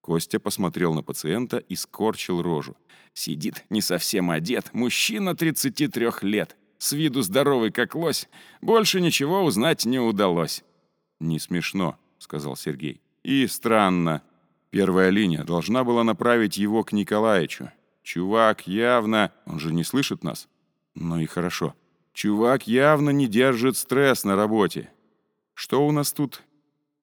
Костя 0.00 0.40
посмотрел 0.40 0.94
на 0.94 1.02
пациента 1.02 1.58
и 1.58 1.76
скорчил 1.76 2.42
рожу. 2.42 2.76
Сидит 3.12 3.64
не 3.70 3.80
совсем 3.80 4.30
одет, 4.30 4.72
мужчина 4.72 5.34
33 5.34 6.10
лет, 6.22 6.56
с 6.78 6.92
виду 6.92 7.22
здоровый 7.22 7.70
как 7.70 7.94
лось. 7.94 8.28
Больше 8.60 9.00
ничего 9.00 9.42
узнать 9.42 9.84
не 9.84 9.98
удалось. 9.98 10.64
«Не 11.18 11.38
смешно»,— 11.38 11.98
сказал 12.18 12.56
Сергей. 12.56 13.02
«И 13.22 13.46
странно. 13.46 14.22
Первая 14.70 15.10
линия 15.10 15.44
должна 15.44 15.84
была 15.84 16.04
направить 16.04 16.56
его 16.56 16.84
к 16.84 16.92
Николаевичу. 16.92 17.70
Чувак 18.02 18.66
явно... 18.66 19.32
Он 19.44 19.58
же 19.58 19.72
не 19.72 19.84
слышит 19.84 20.24
нас. 20.24 20.48
Ну 20.94 21.18
и 21.18 21.26
хорошо. 21.26 21.74
Чувак 22.12 22.66
явно 22.66 23.10
не 23.10 23.26
держит 23.26 23.76
стресс 23.76 24.24
на 24.24 24.36
работе. 24.36 24.90
Что 25.54 25.86
у 25.86 25.92
нас 25.92 26.12
тут? 26.12 26.42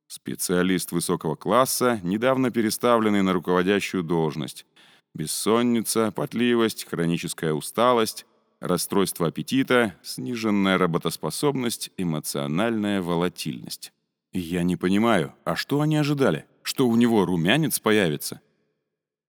Специалист 0.07 0.93
высокого 0.93 1.35
класса, 1.35 1.99
недавно 2.01 2.49
переставленный 2.49 3.21
на 3.23 3.33
руководящую 3.33 4.03
должность. 4.03 4.65
Бессонница, 5.13 6.11
потливость, 6.11 6.85
хроническая 6.85 7.53
усталость, 7.53 8.25
расстройство 8.61 9.27
аппетита, 9.27 9.95
сниженная 10.01 10.77
работоспособность, 10.77 11.91
эмоциональная 11.97 13.01
волатильность. 13.01 13.91
Я 14.31 14.63
не 14.63 14.77
понимаю, 14.77 15.33
а 15.43 15.55
что 15.55 15.81
они 15.81 15.97
ожидали? 15.97 16.45
Что 16.61 16.87
у 16.87 16.95
него 16.95 17.25
румянец 17.25 17.79
появится? 17.79 18.41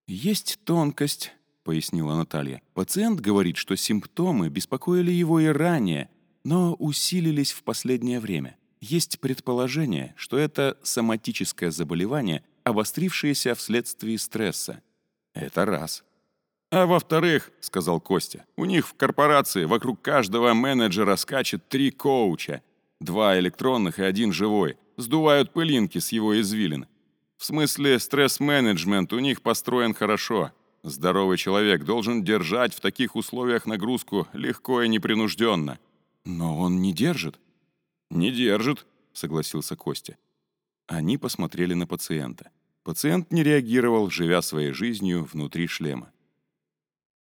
Есть 0.06 0.60
тонкость, 0.64 1.32
пояснила 1.64 2.14
Наталья. 2.14 2.62
Пациент 2.74 3.20
говорит, 3.20 3.56
что 3.56 3.76
симптомы 3.76 4.48
беспокоили 4.48 5.10
его 5.10 5.40
и 5.40 5.46
ранее, 5.46 6.08
но 6.44 6.74
усилились 6.74 7.52
в 7.52 7.62
последнее 7.62 8.20
время. 8.20 8.56
Есть 8.80 9.18
предположение, 9.18 10.14
что 10.16 10.38
это 10.38 10.78
соматическое 10.82 11.70
заболевание, 11.70 12.44
обострившееся 12.64 13.54
вследствие 13.54 14.18
стресса. 14.18 14.82
Это 15.34 15.64
раз. 15.64 16.04
«А 16.70 16.86
во-вторых,— 16.86 17.50
сказал 17.60 18.00
Костя,— 18.00 18.44
у 18.56 18.66
них 18.66 18.86
в 18.86 18.94
корпорации 18.94 19.64
вокруг 19.64 20.02
каждого 20.02 20.52
менеджера 20.52 21.16
скачет 21.16 21.66
три 21.68 21.90
коуча. 21.90 22.62
Два 23.00 23.38
электронных 23.38 23.98
и 23.98 24.02
один 24.02 24.32
живой. 24.32 24.76
Сдувают 24.96 25.52
пылинки 25.52 25.98
с 25.98 26.12
его 26.12 26.38
извилин. 26.38 26.86
В 27.38 27.44
смысле, 27.44 27.98
стресс-менеджмент 27.98 29.12
у 29.12 29.18
них 29.20 29.40
построен 29.40 29.94
хорошо. 29.94 30.52
Здоровый 30.82 31.38
человек 31.38 31.84
должен 31.84 32.22
держать 32.22 32.74
в 32.74 32.80
таких 32.80 33.16
условиях 33.16 33.64
нагрузку 33.64 34.26
легко 34.32 34.82
и 34.82 34.88
непринужденно. 34.88 35.78
Но 36.24 36.58
он 36.58 36.82
не 36.82 36.92
держит. 36.92 37.38
«Не 38.10 38.30
держит»,— 38.30 38.86
согласился 39.12 39.76
Костя. 39.76 40.16
Они 40.86 41.18
посмотрели 41.18 41.74
на 41.74 41.86
пациента. 41.86 42.50
Пациент 42.82 43.30
не 43.30 43.42
реагировал, 43.42 44.08
живя 44.08 44.40
своей 44.40 44.72
жизнью 44.72 45.24
внутри 45.30 45.66
шлема. 45.66 46.10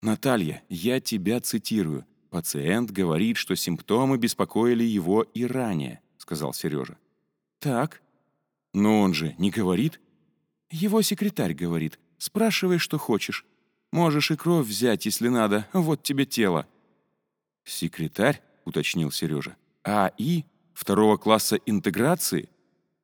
«Наталья, 0.02 0.62
я 0.68 1.00
тебя 1.00 1.40
цитирую. 1.40 2.06
Пациент 2.28 2.90
говорит, 2.90 3.38
что 3.38 3.56
симптомы 3.56 4.18
беспокоили 4.18 4.84
его 4.84 5.22
и 5.22 5.46
ранее»,— 5.46 6.02
сказал 6.18 6.52
Сережа. 6.52 6.98
«Так». 7.58 8.02
«Но 8.74 9.00
он 9.00 9.14
же 9.14 9.34
не 9.38 9.50
говорит?» 9.50 10.00
«Его 10.70 11.00
секретарь 11.00 11.54
говорит. 11.54 11.98
Спрашивай, 12.18 12.78
что 12.78 12.98
хочешь. 12.98 13.46
Можешь 13.92 14.30
и 14.30 14.36
кровь 14.36 14.66
взять, 14.66 15.06
если 15.06 15.28
надо. 15.28 15.66
Вот 15.72 16.02
тебе 16.02 16.26
тело». 16.26 16.66
«Секретарь?»— 17.64 18.42
уточнил 18.64 19.10
Сережа. 19.10 19.56
«АИ? 19.84 20.44
Второго 20.74 21.16
класса 21.16 21.58
интеграции?» 21.66 22.48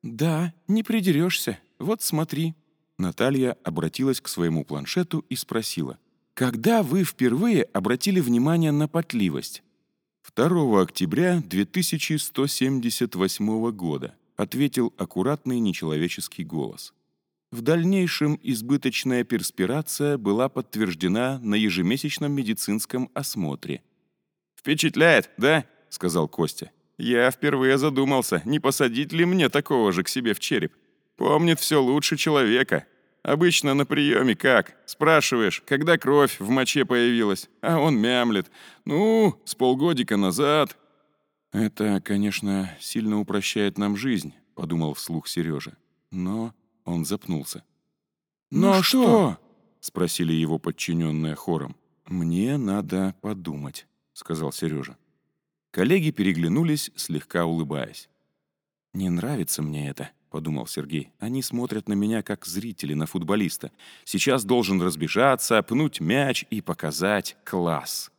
«Да, 0.03 0.53
не 0.67 0.83
придерешься. 0.83 1.59
Вот 1.79 2.01
смотри». 2.01 2.55
Наталья 2.97 3.57
обратилась 3.63 4.21
к 4.21 4.27
своему 4.27 4.63
планшету 4.63 5.25
и 5.29 5.35
спросила. 5.35 5.97
«Когда 6.35 6.83
вы 6.83 7.03
впервые 7.03 7.63
обратили 7.63 8.19
внимание 8.19 8.71
на 8.71 8.87
потливость?» 8.87 9.63
2 10.35 10.81
октября 10.81 11.41
2178 11.41 13.71
года, 13.71 14.15
ответил 14.37 14.93
аккуратный 14.97 15.59
нечеловеческий 15.59 16.43
голос. 16.43 16.93
В 17.51 17.61
дальнейшем 17.61 18.39
избыточная 18.41 19.23
перспирация 19.25 20.17
была 20.17 20.47
подтверждена 20.47 21.39
на 21.39 21.55
ежемесячном 21.55 22.31
медицинском 22.31 23.09
осмотре. 23.13 23.83
«Впечатляет, 24.55 25.31
да?»— 25.37 25.65
сказал 25.89 26.29
Костя. 26.29 26.71
«Я 27.01 27.31
впервые 27.31 27.79
задумался, 27.79 28.43
не 28.45 28.59
посадить 28.59 29.11
ли 29.11 29.25
мне 29.25 29.49
такого 29.49 29.91
же 29.91 30.03
к 30.03 30.07
себе 30.07 30.35
в 30.35 30.39
череп. 30.39 30.71
Помнит 31.15 31.59
все 31.59 31.81
лучше 31.81 32.15
человека. 32.15 32.85
Обычно 33.23 33.73
на 33.73 33.87
приеме 33.87 34.35
как? 34.35 34.75
Спрашиваешь, 34.85 35.63
когда 35.65 35.97
кровь 35.97 36.39
в 36.39 36.49
моче 36.51 36.85
появилась, 36.85 37.49
а 37.61 37.79
он 37.79 37.97
мямлет. 37.97 38.51
Ну, 38.85 39.35
с 39.45 39.55
полгодика 39.55 40.15
назад». 40.15 40.77
«Это, 41.51 42.01
конечно, 42.01 42.77
сильно 42.79 43.19
упрощает 43.19 43.79
нам 43.79 43.97
жизнь»,— 43.97 44.35
подумал 44.53 44.93
вслух 44.93 45.27
Сережа. 45.27 45.75
«Но 46.11 46.53
он 46.85 47.05
запнулся. 47.05 47.63
«Ну, 48.51 48.75
«Ну 48.75 48.83
что?»— 48.83 49.37
спросили 49.79 50.33
его 50.33 50.59
подчиненные 50.59 51.33
хором. 51.33 51.75
«Мне 52.05 52.57
надо 52.57 53.15
подумать»,— 53.21 53.87
сказал 54.13 54.51
Сережа. 54.51 54.97
Коллеги 55.71 56.11
переглянулись, 56.11 56.91
слегка 56.95 57.45
улыбаясь. 57.45 58.09
«Не 58.93 59.09
нравится 59.09 59.61
мне 59.61 59.89
это»,— 59.89 60.09
подумал 60.29 60.67
Сергей. 60.67 61.11
«Они 61.17 61.41
смотрят 61.41 61.87
на 61.87 61.93
меня, 61.93 62.23
как 62.23 62.45
зрители 62.45 62.93
на 62.93 63.05
футболиста. 63.05 63.71
Сейчас 64.03 64.43
должен 64.43 64.81
разбежаться, 64.81 65.63
пнуть 65.63 66.01
мяч 66.01 66.45
и 66.49 66.59
показать 66.59 67.37
класс. 67.45 68.11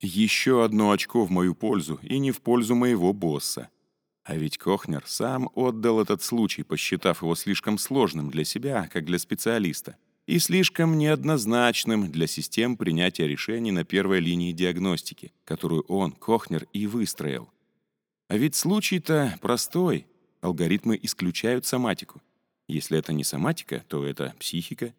Еще 0.00 0.64
одно 0.64 0.92
очко 0.92 1.24
в 1.24 1.30
мою 1.30 1.56
пользу 1.56 1.98
и 2.02 2.18
не 2.18 2.30
в 2.30 2.40
пользу 2.40 2.76
моего 2.76 3.12
босса. 3.12 3.68
А 4.22 4.36
ведь 4.36 4.56
Кохнер 4.56 5.02
сам 5.06 5.50
отдал 5.54 6.00
этот 6.00 6.22
случай, 6.22 6.62
посчитав 6.62 7.22
его 7.22 7.34
слишком 7.34 7.76
сложным 7.76 8.30
для 8.30 8.44
себя, 8.44 8.88
как 8.92 9.04
для 9.04 9.18
специалиста, 9.18 9.96
и 10.26 10.38
слишком 10.38 10.96
неоднозначным 10.98 12.10
для 12.10 12.26
систем 12.26 12.76
принятия 12.76 13.26
решений 13.26 13.72
на 13.72 13.84
первой 13.84 14.20
линии 14.20 14.52
диагностики, 14.52 15.32
которую 15.44 15.82
он, 15.88 16.12
Кохнер, 16.12 16.66
и 16.72 16.86
выстроил. 16.86 17.48
А 18.28 18.36
ведь 18.36 18.54
случай-то 18.54 19.38
простой. 19.40 20.06
Алгоритмы 20.40 20.98
исключают 21.02 21.66
соматику. 21.66 22.22
Если 22.68 22.96
это 22.96 23.12
не 23.12 23.24
соматика, 23.24 23.84
то 23.88 24.06
это 24.06 24.34
психика. 24.38 24.94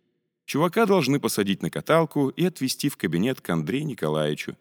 Чувака 0.46 0.86
должны 0.86 1.20
посадить 1.20 1.62
на 1.62 1.70
каталку 1.70 2.30
и 2.30 2.46
отвезти 2.46 2.90
в 2.90 2.98
кабинет 2.98 3.40
к 3.40 3.50
Андрею 3.50 3.86
Николаевичу. 3.86 4.58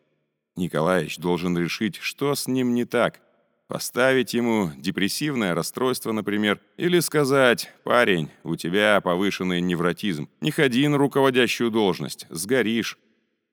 Николаевич 0.56 1.18
должен 1.18 1.58
решить, 1.58 1.96
что 1.96 2.34
с 2.34 2.46
ним 2.46 2.74
не 2.74 2.84
так. 2.84 3.20
Поставить 3.70 4.34
ему 4.34 4.72
депрессивное 4.76 5.54
расстройство, 5.54 6.10
например, 6.10 6.60
или 6.76 6.98
сказать 6.98 7.70
«Парень, 7.84 8.28
у 8.42 8.56
тебя 8.56 9.00
повышенный 9.00 9.60
невротизм, 9.60 10.28
не 10.40 10.50
ходи 10.50 10.88
на 10.88 10.98
руководящую 10.98 11.70
должность, 11.70 12.26
сгоришь». 12.30 12.98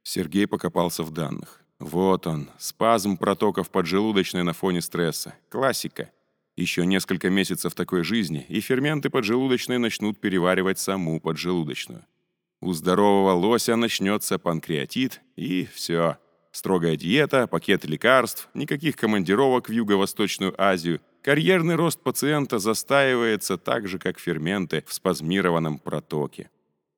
Сергей 0.01 0.47
покопался 0.47 1.03
в 1.03 1.11
данных. 1.11 1.61
Вот 1.77 2.25
он, 2.25 2.49
спазм 2.57 3.17
протоков 3.17 3.69
поджелудочной 3.69 4.41
на 4.41 4.53
фоне 4.53 4.81
стресса. 4.81 5.35
Классика. 5.49 6.09
Еще 6.55 6.87
несколько 6.87 7.29
месяцев 7.29 7.75
такой 7.75 8.03
жизни, 8.03 8.43
и 8.49 8.59
ферменты 8.59 9.11
поджелудочной 9.11 9.77
начнут 9.77 10.19
переваривать 10.19 10.79
саму 10.79 11.21
поджелудочную. 11.21 12.03
У 12.59 12.73
здорового 12.73 13.33
лося 13.33 13.75
начнется 13.75 14.39
панкреатит, 14.39 15.21
и 15.35 15.67
все. 15.71 16.17
Строгая 16.51 16.95
диета, 16.95 17.47
пакет 17.47 17.85
лекарств, 17.85 18.49
никаких 18.53 18.95
командировок 18.95 19.69
в 19.69 19.71
Юго-Восточную 19.71 20.53
Азию. 20.57 21.01
Карьерный 21.21 21.75
рост 21.75 22.01
пациента 22.01 22.59
застаивается 22.59 23.57
так 23.57 23.87
же, 23.87 23.99
как 23.99 24.19
ферменты 24.19 24.83
в 24.87 24.93
спазмированном 24.93 25.79
протоке. 25.79 26.49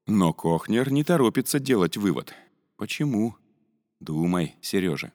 Но 0.08 0.34
Кохнер 0.34 0.92
не 0.92 1.04
торопится 1.04 1.60
делать 1.60 1.98
вывод. 1.98 2.34
Почему? 2.78 3.36
Думай, 4.00 4.56
Сережа. 4.62 5.12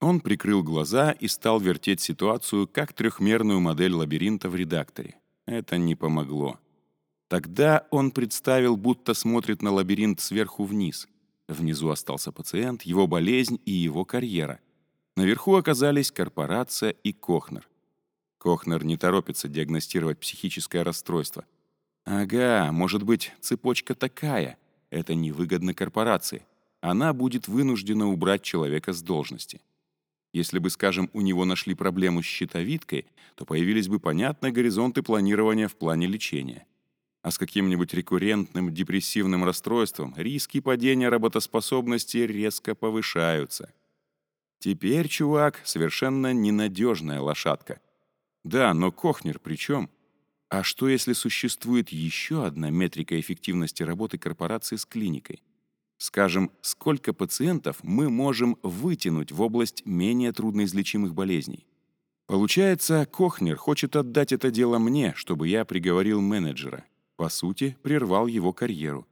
Он 0.00 0.20
прикрыл 0.20 0.62
глаза 0.62 1.12
и 1.12 1.28
стал 1.28 1.58
вертеть 1.58 2.00
ситуацию 2.00 2.68
как 2.68 2.92
трехмерную 2.92 3.60
модель 3.60 3.92
лабиринта 3.92 4.48
в 4.48 4.56
редакторе. 4.56 5.16
Это 5.46 5.78
не 5.78 5.94
помогло. 5.94 6.58
Тогда 7.28 7.86
он 7.90 8.10
представил, 8.10 8.76
будто 8.76 9.14
смотрит 9.14 9.62
на 9.62 9.72
лабиринт 9.72 10.20
сверху 10.20 10.64
вниз. 10.64 11.08
Внизу 11.48 11.90
остался 11.90 12.32
пациент, 12.32 12.82
его 12.82 13.06
болезнь 13.06 13.60
и 13.64 13.70
его 13.70 14.04
карьера. 14.04 14.60
Наверху 15.16 15.54
оказались 15.54 16.10
корпорация 16.10 16.90
и 16.90 17.12
Кохнер. 17.12 17.68
Кохнер 18.38 18.84
не 18.84 18.96
торопится 18.96 19.48
диагностировать 19.48 20.18
психическое 20.18 20.82
расстройство. 20.82 21.44
Ага, 22.04 22.70
может 22.72 23.02
быть, 23.02 23.32
цепочка 23.40 23.94
такая. 23.94 24.58
Это 24.90 25.14
невыгодно 25.14 25.72
корпорации. 25.72 26.42
Она 26.80 27.12
будет 27.12 27.48
вынуждена 27.48 28.08
убрать 28.08 28.42
человека 28.42 28.92
с 28.92 29.02
должности. 29.02 29.60
Если 30.32 30.58
бы, 30.58 30.68
скажем, 30.68 31.10
у 31.12 31.20
него 31.20 31.44
нашли 31.44 31.74
проблему 31.74 32.22
с 32.22 32.26
щитовидкой, 32.26 33.06
то 33.36 33.44
появились 33.44 33.88
бы 33.88 33.98
понятные 33.98 34.52
горизонты 34.52 35.02
планирования 35.02 35.68
в 35.68 35.76
плане 35.76 36.06
лечения 36.06 36.66
а 37.26 37.32
с 37.32 37.38
каким-нибудь 37.38 37.92
рекуррентным 37.92 38.72
депрессивным 38.72 39.42
расстройством 39.42 40.14
риски 40.16 40.60
падения 40.60 41.08
работоспособности 41.08 42.18
резко 42.18 42.76
повышаются. 42.76 43.72
Теперь 44.60 45.08
чувак 45.08 45.60
совершенно 45.64 46.32
ненадежная 46.32 47.20
лошадка. 47.20 47.80
Да, 48.44 48.72
но 48.74 48.92
Кохнер 48.92 49.40
при 49.40 49.56
чем? 49.56 49.90
А 50.50 50.62
что, 50.62 50.88
если 50.88 51.14
существует 51.14 51.88
еще 51.88 52.46
одна 52.46 52.70
метрика 52.70 53.18
эффективности 53.18 53.82
работы 53.82 54.18
корпорации 54.18 54.76
с 54.76 54.86
клиникой? 54.86 55.42
Скажем, 55.98 56.52
сколько 56.60 57.12
пациентов 57.12 57.78
мы 57.82 58.08
можем 58.08 58.56
вытянуть 58.62 59.32
в 59.32 59.42
область 59.42 59.84
менее 59.84 60.30
трудноизлечимых 60.30 61.12
болезней? 61.12 61.66
Получается, 62.28 63.04
Кохнер 63.04 63.56
хочет 63.56 63.96
отдать 63.96 64.30
это 64.30 64.52
дело 64.52 64.78
мне, 64.78 65.12
чтобы 65.16 65.48
я 65.48 65.64
приговорил 65.64 66.20
менеджера 66.20 66.84
по 67.16 67.28
сути, 67.28 67.76
прервал 67.82 68.26
его 68.26 68.52
карьеру. 68.52 69.06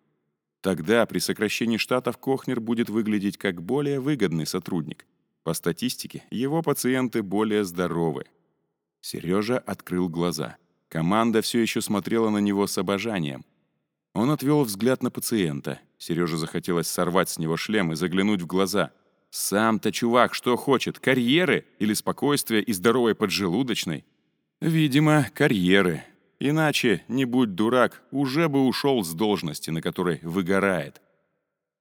Тогда 0.61 1.05
при 1.07 1.19
сокращении 1.19 1.77
штатов 1.77 2.17
Кохнер 2.19 2.61
будет 2.61 2.89
выглядеть 2.89 3.37
как 3.37 3.63
более 3.63 4.01
выгодный 4.01 4.47
сотрудник. 4.47 5.07
По 5.43 5.53
статистике, 5.53 6.23
его 6.31 6.63
пациенты 6.63 7.23
более 7.23 7.65
здоровы. 7.65 8.25
Сережа 9.01 9.59
открыл 9.59 10.09
глаза. 10.09 10.57
Команда 10.89 11.43
все 11.43 11.61
еще 11.61 11.83
смотрела 11.83 12.31
на 12.31 12.39
него 12.39 12.67
с 12.67 12.79
обожанием. 12.79 13.45
Он 14.15 14.31
отвел 14.31 14.65
взгляд 14.65 15.03
на 15.03 15.11
пациента. 15.11 15.81
Сереже 15.99 16.39
захотелось 16.39 16.87
сорвать 16.87 17.29
с 17.29 17.39
него 17.39 17.57
шлем 17.57 17.93
и 17.93 17.97
заглянуть 17.97 18.41
в 18.41 18.47
глаза. 18.47 18.93
«Сам-то 19.31 19.91
чувак 19.91 20.33
что 20.33 20.57
хочет, 20.57 21.01
карьеры 21.01 21.67
или 21.81 21.93
спокойствия 21.93 22.63
и 22.63 22.73
здоровой 22.73 23.15
поджелудочной?» 23.15 24.05
«Видимо, 24.61 25.27
карьеры», 25.35 26.05
Иначе, 26.47 27.03
не 27.09 27.25
будь 27.25 27.55
дурак, 27.55 28.03
уже 28.11 28.51
бы 28.51 28.67
ушел 28.67 29.03
с 29.03 29.15
должности, 29.15 29.71
на 29.71 29.81
которой 29.81 30.21
выгорает. 30.23 31.01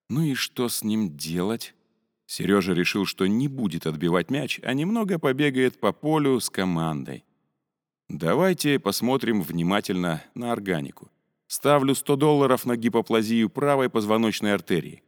Ну 0.10 0.22
и 0.22 0.36
что 0.36 0.70
с 0.70 0.86
ним 0.86 1.18
делать? 1.18 1.76
Сережа 2.28 2.72
решил, 2.72 3.06
что 3.06 3.28
не 3.28 3.50
будет 3.50 3.86
отбивать 3.86 4.32
мяч, 4.32 4.62
а 4.64 4.74
немного 4.74 5.20
побегает 5.20 5.82
по 5.82 5.92
полю 5.92 6.40
с 6.40 6.50
командой. 6.50 7.26
Давайте 8.08 8.80
посмотрим 8.80 9.42
внимательно 9.42 10.24
на 10.34 10.54
органику. 10.54 11.12
Ставлю 11.48 11.94
100 11.94 12.16
долларов 12.16 12.66
на 12.66 12.78
гипоплазию 12.78 13.50
правой 13.50 13.90
позвоночной 13.90 14.54
артерии. 14.54 15.04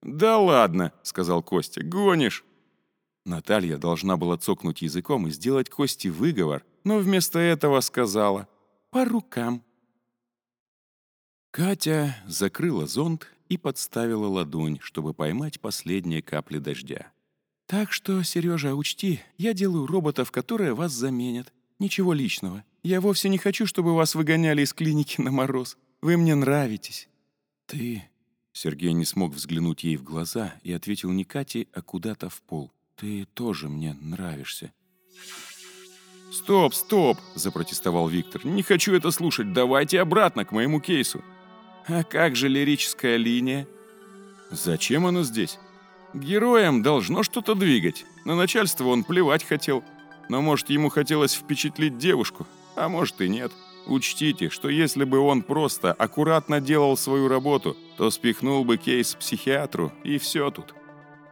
«Да 0.00 0.38
ладно»,— 0.38 0.94
сказал 1.02 1.42
Костя,— 1.42 1.82
«гонишь». 1.84 2.46
Наталья 3.26 3.76
должна 3.76 4.16
была 4.16 4.38
цокнуть 4.38 4.80
языком 4.80 5.26
и 5.26 5.30
сделать 5.30 5.68
Косте 5.68 6.08
выговор, 6.08 6.64
но 6.82 6.96
вместо 6.96 7.38
этого 7.38 7.80
сказала— 7.80 8.48
по 8.90 9.04
рукам». 9.04 9.62
Катя 11.50 12.16
закрыла 12.26 12.86
зонт 12.86 13.32
и 13.48 13.56
подставила 13.56 14.26
ладонь, 14.26 14.78
чтобы 14.80 15.14
поймать 15.14 15.60
последние 15.60 16.22
капли 16.22 16.58
дождя. 16.58 17.12
«Так 17.66 17.92
что, 17.92 18.22
Сережа, 18.22 18.74
учти, 18.74 19.20
я 19.38 19.52
делаю 19.52 19.86
роботов, 19.86 20.30
которые 20.30 20.74
вас 20.74 20.92
заменят. 20.92 21.52
Ничего 21.78 22.12
личного. 22.12 22.64
Я 22.82 23.00
вовсе 23.00 23.28
не 23.28 23.38
хочу, 23.38 23.66
чтобы 23.66 23.94
вас 23.94 24.14
выгоняли 24.14 24.62
из 24.62 24.72
клиники 24.72 25.20
на 25.20 25.30
мороз. 25.30 25.76
Вы 26.00 26.16
мне 26.16 26.34
нравитесь». 26.34 27.08
«Ты...» 27.66 28.04
Сергей 28.52 28.92
не 28.92 29.04
смог 29.04 29.34
взглянуть 29.34 29.84
ей 29.84 29.96
в 29.96 30.02
глаза 30.02 30.54
и 30.62 30.72
ответил 30.72 31.10
не 31.10 31.24
Кате, 31.24 31.66
а 31.72 31.82
куда-то 31.82 32.30
в 32.30 32.40
пол. 32.42 32.72
«Ты 32.94 33.26
тоже 33.34 33.68
мне 33.68 33.94
нравишься». 33.94 34.72
«Стоп, 36.30 36.74
стоп!»– 36.74 37.18
запротестовал 37.34 38.08
Виктор. 38.08 38.44
«Не 38.44 38.62
хочу 38.62 38.94
это 38.94 39.10
слушать. 39.10 39.52
Давайте 39.52 40.00
обратно 40.00 40.44
к 40.44 40.52
моему 40.52 40.80
кейсу». 40.80 41.22
«А 41.86 42.02
как 42.02 42.34
же 42.34 42.48
лирическая 42.48 43.16
линия?» 43.16 43.68
«Зачем 44.50 45.06
она 45.06 45.22
здесь?» 45.22 45.58
«Героям 46.14 46.82
должно 46.82 47.22
что-то 47.22 47.54
двигать. 47.54 48.06
На 48.24 48.34
начальство 48.34 48.86
он 48.86 49.04
плевать 49.04 49.44
хотел. 49.44 49.84
Но, 50.28 50.42
может, 50.42 50.70
ему 50.70 50.88
хотелось 50.88 51.34
впечатлить 51.34 51.98
девушку, 51.98 52.46
а 52.74 52.88
может 52.88 53.20
и 53.20 53.28
нет. 53.28 53.52
Учтите, 53.86 54.50
что 54.50 54.68
если 54.68 55.04
бы 55.04 55.20
он 55.20 55.42
просто 55.42 55.92
аккуратно 55.92 56.60
делал 56.60 56.96
свою 56.96 57.28
работу, 57.28 57.76
то 57.96 58.10
спихнул 58.10 58.64
бы 58.64 58.78
кейс 58.78 59.14
психиатру, 59.14 59.92
и 60.02 60.18
все 60.18 60.50
тут». 60.50 60.74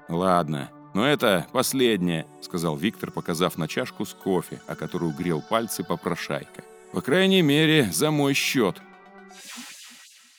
«Ладно, 0.09 0.71
«Но 0.95 1.05
это 1.05 1.47
последнее»,— 1.53 2.25
сказал 2.41 2.77
Виктор, 2.77 3.11
показав 3.11 3.59
на 3.59 3.67
чашку 3.67 4.05
с 4.05 4.15
кофе, 4.15 4.61
о 4.69 4.77
которую 4.77 5.13
грел 5.13 5.43
пальцы 5.43 5.83
попрошайка. 5.83 6.63
«По 6.93 7.01
крайней 7.01 7.43
мере, 7.43 7.91
за 7.93 8.13
мой 8.13 8.33
счет». 8.35 8.81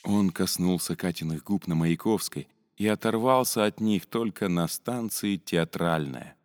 Он 0.02 0.30
коснулся 0.30 0.96
Катиных 0.96 1.44
губ 1.44 1.66
на 1.66 1.74
Маяковской 1.74 2.48
и 2.78 2.86
оторвался 2.86 3.66
от 3.66 3.80
них 3.80 4.06
только 4.06 4.48
на 4.48 4.66
станции 4.66 5.36
«Театральная». 5.36 6.36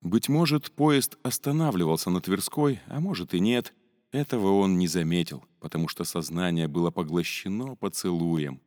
Быть 0.00 0.28
может, 0.28 0.72
поезд 0.72 1.16
останавливался 1.22 2.10
на 2.10 2.20
Тверской, 2.20 2.80
а 2.88 3.00
может 3.00 3.34
и 3.34 3.40
нет. 3.40 3.72
Этого 4.10 4.58
он 4.58 4.78
не 4.78 4.88
заметил, 4.88 5.44
потому 5.60 5.88
что 5.88 6.04
сознание 6.04 6.66
было 6.66 6.90
поглощено 6.90 7.76
поцелуем. 7.76 8.60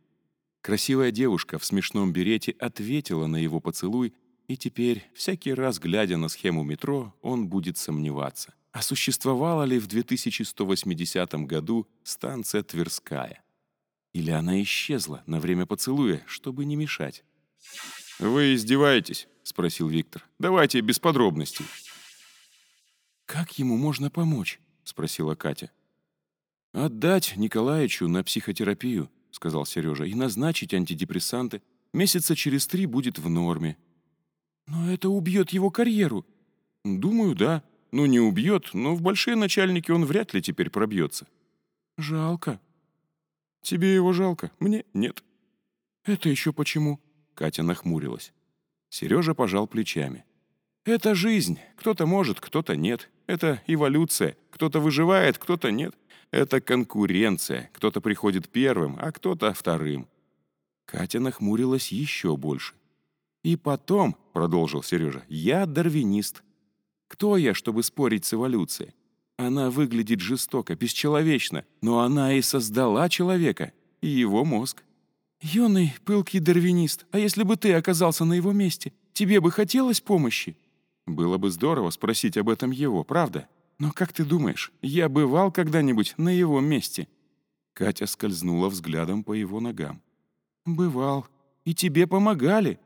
Красивая 0.62 1.12
девушка 1.12 1.60
в 1.60 1.66
смешном 1.66 2.12
берете 2.12 2.54
ответила 2.54 3.28
на 3.28 3.38
его 3.38 3.60
поцелуй, 3.60 4.14
и 4.48 4.56
теперь, 4.56 5.10
всякий 5.14 5.54
раз 5.54 5.80
глядя 5.80 6.18
на 6.18 6.30
схему 6.30 6.64
метро, 6.64 7.14
он 7.22 7.48
будет 7.48 7.78
сомневаться, 7.78 8.54
а 8.72 8.82
существовала 8.82 9.64
ли 9.64 9.78
в 9.78 9.88
2180 9.88 11.34
году 11.46 11.88
станция 12.04 12.64
Тверская? 12.64 13.44
Или 14.14 14.32
она 14.32 14.62
исчезла 14.62 15.22
на 15.26 15.40
время 15.40 15.66
поцелуя, 15.66 16.24
чтобы 16.28 16.66
не 16.66 16.76
мешать? 16.76 17.24
«Вы 18.20 18.56
издеваетесь?»— 18.56 19.28
спросил 19.44 19.90
Виктор. 19.90 20.26
«Давайте 20.40 20.82
без 20.82 20.98
подробностей». 20.98 21.66
«Как 23.26 23.60
ему 23.60 23.78
можно 23.78 24.10
помочь?»— 24.10 24.60
спросила 24.84 25.36
Катя. 25.36 25.72
«Отдать 26.72 27.36
Николаевичу 27.36 28.08
на 28.08 28.24
психотерапию»,— 28.24 29.12
сказал 29.32 29.66
Сережа, 29.66 30.06
«и 30.06 30.16
назначить 30.16 30.74
антидепрессанты. 30.74 31.62
Месяца 31.94 32.36
через 32.36 32.66
три 32.66 32.86
будет 32.86 33.20
в 33.20 33.30
норме. 33.30 33.78
«Но 34.68 34.92
это 34.92 35.10
убьет 35.10 35.52
его 35.52 35.72
карьеру». 35.72 36.26
«Думаю, 36.84 37.36
да. 37.36 37.64
Ну, 37.92 38.06
не 38.06 38.20
убьет, 38.20 38.74
но 38.74 38.96
в 38.96 39.02
большие 39.02 39.36
начальники 39.36 39.92
он 39.92 40.06
вряд 40.06 40.34
ли 40.34 40.42
теперь 40.42 40.70
пробьется». 40.70 41.28
«Жалко». 41.98 42.60
«Тебе 43.62 43.94
его 43.94 44.14
жалко, 44.14 44.52
мне 44.60 44.86
нет». 44.94 45.24
«Это 46.06 46.30
еще 46.30 46.54
почему?» 46.54 47.00
Катя 47.34 47.64
нахмурилась. 47.64 48.34
Сережа 48.90 49.34
пожал 49.34 49.68
плечами. 49.68 50.26
«Это 50.86 51.16
жизнь. 51.16 51.60
Кто-то 51.76 52.06
может, 52.06 52.40
кто-то 52.40 52.76
нет. 52.76 53.10
Это 53.26 53.62
эволюция. 53.68 54.38
Кто-то 54.52 54.80
выживает, 54.80 55.38
кто-то 55.38 55.70
нет. 55.70 55.96
Это 56.32 56.62
конкуренция. 56.62 57.70
Кто-то 57.74 58.00
приходит 58.00 58.50
первым, 58.50 58.98
а 59.00 59.12
кто-то 59.12 59.54
вторым». 59.54 60.08
Катя 60.86 61.20
нахмурилась 61.20 61.92
еще 61.92 62.38
больше. 62.38 62.74
«И 63.48 63.56
потом»,— 63.56 64.18
продолжил 64.34 64.84
Сережа,— 64.84 65.24
«я 65.30 65.66
дарвинист. 65.66 66.44
Кто 67.08 67.38
я, 67.38 67.54
чтобы 67.54 67.82
спорить 67.82 68.26
с 68.26 68.34
эволюцией? 68.34 68.94
Она 69.38 69.70
выглядит 69.70 70.20
жестоко, 70.20 70.76
бесчеловечно, 70.76 71.64
но 71.82 72.02
она 72.02 72.34
и 72.34 72.42
создала 72.42 73.08
человека, 73.08 73.72
и 74.02 74.08
его 74.10 74.44
мозг. 74.44 74.84
Юный, 75.40 75.96
пылкий 76.04 76.42
дарвинист, 76.42 77.06
а 77.12 77.20
если 77.20 77.44
бы 77.44 77.56
ты 77.56 77.72
оказался 77.72 78.26
на 78.26 78.34
его 78.34 78.52
месте, 78.52 78.92
тебе 79.14 79.40
бы 79.40 79.50
хотелось 79.50 80.02
помощи? 80.02 80.58
Было 81.06 81.38
бы 81.38 81.50
здорово 81.50 81.92
спросить 81.92 82.36
об 82.36 82.50
этом 82.50 82.72
его, 82.72 83.06
правда? 83.06 83.48
Но 83.80 83.94
как 83.94 84.12
ты 84.12 84.26
думаешь, 84.26 84.74
я 84.82 85.08
бывал 85.08 85.54
когда-нибудь 85.54 86.16
на 86.18 86.36
его 86.38 86.60
месте?» 86.60 87.08
Катя 87.72 88.08
скользнула 88.08 88.68
взглядом 88.68 89.24
по 89.24 89.32
его 89.32 89.62
ногам. 89.62 90.02
«Бывал. 90.66 91.28
И 91.64 91.74
тебе 91.74 92.08
помогали?» 92.08 92.78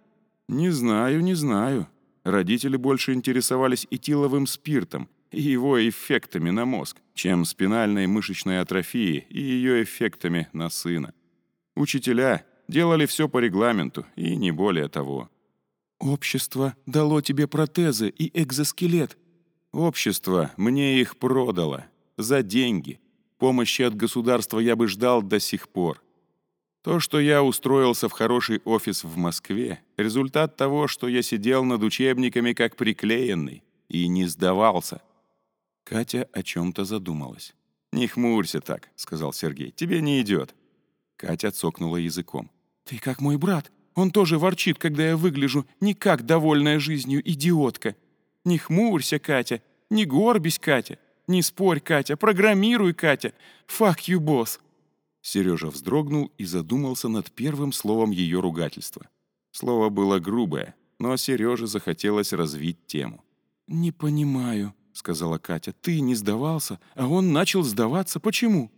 «Не 0.52 0.70
знаю, 0.70 1.22
не 1.22 1.34
знаю. 1.34 1.88
Родители 2.26 2.76
больше 2.76 3.14
интересовались 3.14 3.88
этиловым 3.90 4.46
спиртом 4.46 5.08
и 5.32 5.42
его 5.42 5.80
эффектами 5.88 6.50
на 6.50 6.66
мозг, 6.66 6.98
чем 7.14 7.46
спинальной 7.46 8.06
мышечной 8.06 8.60
атрофией 8.60 9.26
и 9.30 9.40
ее 9.40 9.82
эффектами 9.82 10.50
на 10.52 10.70
сына. 10.70 11.14
Учителя 11.74 12.46
делали 12.68 13.06
все 13.06 13.30
по 13.30 13.38
регламенту, 13.38 14.06
и 14.18 14.36
не 14.36 14.52
более 14.52 14.90
того. 14.90 15.30
«Общество 16.02 16.76
дало 16.86 17.22
тебе 17.22 17.48
протезы 17.48 18.10
и 18.10 18.30
экзоскелет». 18.42 19.18
«Общество 19.72 20.52
мне 20.58 21.00
их 21.00 21.16
продало. 21.16 21.86
За 22.18 22.44
деньги. 22.44 23.00
Помощи 23.38 23.84
от 23.84 23.96
государства 23.96 24.60
я 24.60 24.76
бы 24.76 24.90
ждал 24.90 25.22
до 25.22 25.40
сих 25.40 25.70
пор. 25.70 26.04
То, 26.82 27.00
что 27.00 27.20
я 27.20 27.44
устроился 27.44 28.10
в 28.10 28.12
хороший 28.12 28.60
офис 28.66 29.04
в 29.04 29.16
Москве, 29.16 29.82
результат 29.98 30.58
того, 30.58 30.88
что 30.88 31.08
я 31.08 31.22
сидел 31.22 31.64
над 31.64 31.84
учебниками 31.84 32.54
как 32.54 32.76
приклеенный 32.76 33.64
и 33.88 34.08
не 34.08 34.26
сдавался. 34.26 35.02
Катя 35.84 36.28
о 36.34 36.42
чем-то 36.42 36.84
задумалась. 36.86 37.54
«Не 37.92 38.08
хмурься 38.08 38.62
так»,— 38.62 38.90
сказал 38.96 39.34
Сергей,— 39.34 39.72
«тебе 39.76 40.02
не 40.02 40.22
идет». 40.22 40.56
Катя 41.18 41.52
цокнула 41.52 41.98
языком. 41.98 42.50
«Ты 42.86 42.98
как 42.98 43.22
мой 43.22 43.38
брат. 43.38 43.72
Он 43.94 44.10
тоже 44.10 44.40
ворчит, 44.40 44.80
когда 44.80 45.10
я 45.10 45.18
выгляжу 45.18 45.68
не 45.82 45.94
как 45.94 46.26
довольная 46.26 46.80
жизнью 46.80 47.22
идиотка. 47.30 47.96
Не 48.46 48.58
хмурься, 48.58 49.20
Катя, 49.20 49.62
не 49.90 50.06
горбись, 50.06 50.58
Катя, 50.58 50.98
не 51.28 51.44
спорь, 51.44 51.82
Катя, 51.82 52.16
программируй, 52.16 52.94
Катя. 52.94 53.34
Fuck 53.68 54.08
you, 54.08 54.20
босс». 54.20 54.60
Сережа 55.22 55.68
вздрогнул 55.68 56.32
и 56.38 56.46
задумался 56.46 57.08
над 57.08 57.32
первым 57.32 57.72
словом 57.72 58.12
ее 58.12 58.40
ругательства. 58.40 59.08
Слово 59.52 59.90
было 59.90 60.20
грубое, 60.20 60.76
но 61.00 61.16
Сереже 61.18 61.68
захотелось 61.68 62.34
развить 62.34 62.86
тему. 62.88 63.24
«Не 63.68 63.92
понимаю»,— 63.92 64.74
сказала 64.94 65.38
Катя. 65.38 65.74
«Ты 65.74 66.00
не 66.02 66.16
сдавался, 66.16 66.80
а 66.96 67.08
он 67.08 67.34
начал 67.34 67.64
сдаваться. 67.64 68.20
Почему?» 68.20 68.72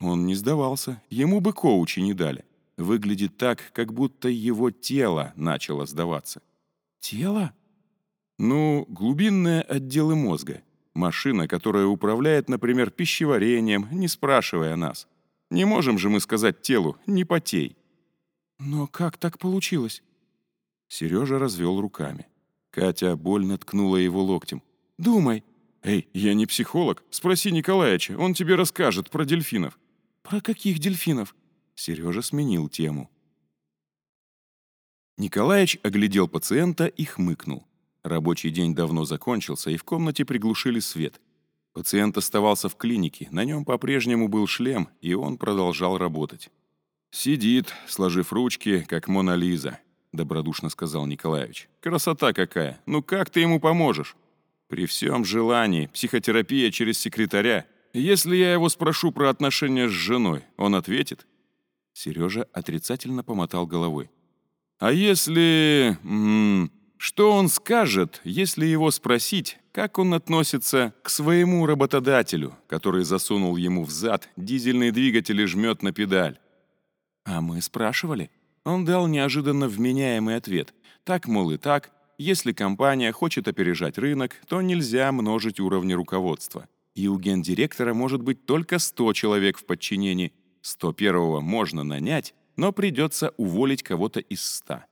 Он 0.00 0.26
не 0.26 0.34
сдавался, 0.34 1.02
ему 1.08 1.40
бы 1.40 1.52
коучи 1.52 2.00
не 2.00 2.12
дали. 2.12 2.44
Выглядит 2.76 3.38
так, 3.38 3.72
как 3.72 3.94
будто 3.94 4.28
его 4.28 4.70
тело 4.70 5.32
начало 5.36 5.86
сдаваться. 5.86 6.42
«Тело?» 7.00 7.52
«Ну, 8.38 8.84
глубинные 8.88 9.62
отделы 9.62 10.14
мозга. 10.14 10.62
Машина, 10.92 11.48
которая 11.48 11.86
управляет, 11.86 12.48
например, 12.48 12.90
пищеварением, 12.90 13.88
не 13.90 14.08
спрашивая 14.08 14.76
нас. 14.76 15.08
Не 15.50 15.64
можем 15.64 15.98
же 15.98 16.08
мы 16.08 16.20
сказать 16.20 16.62
телу 16.62 16.96
«не 17.06 17.24
потей». 17.24 17.76
«Но 18.58 18.86
как 18.86 19.16
так 19.18 19.38
получилось?» 19.38 20.02
Сережа 20.88 21.38
развел 21.38 21.80
руками. 21.80 22.26
Катя 22.70 23.16
больно 23.16 23.58
ткнула 23.58 23.96
его 23.96 24.22
локтем. 24.22 24.62
«Думай». 24.98 25.44
«Эй, 25.82 26.08
я 26.14 26.34
не 26.34 26.46
психолог. 26.46 27.04
Спроси 27.10 27.52
Николаевича, 27.52 28.16
он 28.18 28.34
тебе 28.34 28.56
расскажет 28.56 29.10
про 29.10 29.24
дельфинов». 29.24 29.78
«Про 30.22 30.40
каких 30.40 30.80
дельфинов?» 30.80 31.36
Сережа 31.76 32.22
сменил 32.22 32.68
тему. 32.68 33.08
Николаевич 35.16 35.78
оглядел 35.82 36.26
пациента 36.28 36.86
и 36.86 37.04
хмыкнул. 37.04 37.66
Рабочий 38.02 38.50
день 38.50 38.74
давно 38.74 39.04
закончился, 39.04 39.70
и 39.70 39.76
в 39.76 39.84
комнате 39.84 40.24
приглушили 40.24 40.80
свет. 40.80 41.20
Пациент 41.76 42.16
оставался 42.16 42.70
в 42.70 42.76
клинике, 42.76 43.28
на 43.30 43.44
нем 43.44 43.66
по-прежнему 43.66 44.28
был 44.28 44.46
шлем, 44.46 44.88
и 45.02 45.12
он 45.12 45.36
продолжал 45.36 45.98
работать. 45.98 46.48
«Сидит, 47.10 47.74
сложив 47.86 48.32
ручки, 48.32 48.86
как 48.88 49.08
Мона 49.08 49.34
Лиза»,— 49.34 49.78
добродушно 50.12 50.70
сказал 50.70 51.04
Николаевич. 51.04 51.68
«Красота 51.82 52.32
какая! 52.32 52.80
Ну 52.86 53.02
как 53.02 53.28
ты 53.28 53.40
ему 53.40 53.60
поможешь?» 53.60 54.16
«При 54.68 54.86
всем 54.86 55.26
желании, 55.26 55.88
психотерапия 55.88 56.70
через 56.70 56.98
секретаря. 56.98 57.66
Если 57.92 58.36
я 58.36 58.54
его 58.54 58.70
спрошу 58.70 59.12
про 59.12 59.28
отношения 59.28 59.86
с 59.86 59.92
женой, 59.92 60.44
он 60.56 60.76
ответит?» 60.76 61.26
Сережа 61.92 62.44
отрицательно 62.54 63.22
помотал 63.22 63.66
головой. 63.66 64.08
«А 64.78 64.92
если... 64.92 65.98
М 66.02 66.64
-м, 66.64 66.70
что 66.96 67.32
он 67.32 67.50
скажет, 67.50 68.22
если 68.24 68.64
его 68.64 68.90
спросить, 68.90 69.58
как 69.76 69.98
он 69.98 70.14
относится 70.14 70.94
к 71.02 71.10
своему 71.10 71.66
работодателю, 71.66 72.56
который 72.66 73.04
засунул 73.04 73.58
ему 73.58 73.84
в 73.84 73.90
зад 73.90 74.26
дизельный 74.38 74.90
двигатель 74.90 75.38
и 75.38 75.44
жмет 75.44 75.82
на 75.82 75.92
педаль? 75.92 76.38
А 77.26 77.42
мы 77.42 77.60
спрашивали. 77.60 78.30
Он 78.64 78.86
дал 78.86 79.06
неожиданно 79.06 79.68
вменяемый 79.68 80.36
ответ. 80.36 80.72
Так, 81.04 81.28
мол, 81.28 81.50
и 81.50 81.58
так. 81.58 81.90
Если 82.16 82.54
компания 82.54 83.12
хочет 83.12 83.48
опережать 83.48 83.98
рынок, 83.98 84.36
то 84.48 84.62
нельзя 84.62 85.12
множить 85.12 85.60
уровни 85.60 85.92
руководства. 85.92 86.66
И 86.94 87.06
у 87.06 87.18
гендиректора 87.18 87.92
может 87.92 88.22
быть 88.22 88.46
только 88.46 88.78
100 88.78 89.12
человек 89.12 89.58
в 89.58 89.66
подчинении. 89.66 90.32
101-го 90.62 91.42
можно 91.42 91.84
нанять, 91.84 92.34
но 92.56 92.72
придется 92.72 93.34
уволить 93.36 93.82
кого-то 93.82 94.20
из 94.20 94.42
100. 94.42 94.84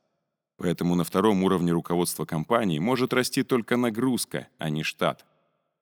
Поэтому 0.57 0.95
на 0.95 1.05
втором 1.05 1.43
уровне 1.43 1.73
руководства 1.73 2.25
компании 2.25 2.79
может 2.79 3.13
расти 3.13 3.43
только 3.43 3.77
нагрузка, 3.77 4.49
а 4.59 4.71
не 4.71 4.83
штат. 4.83 5.25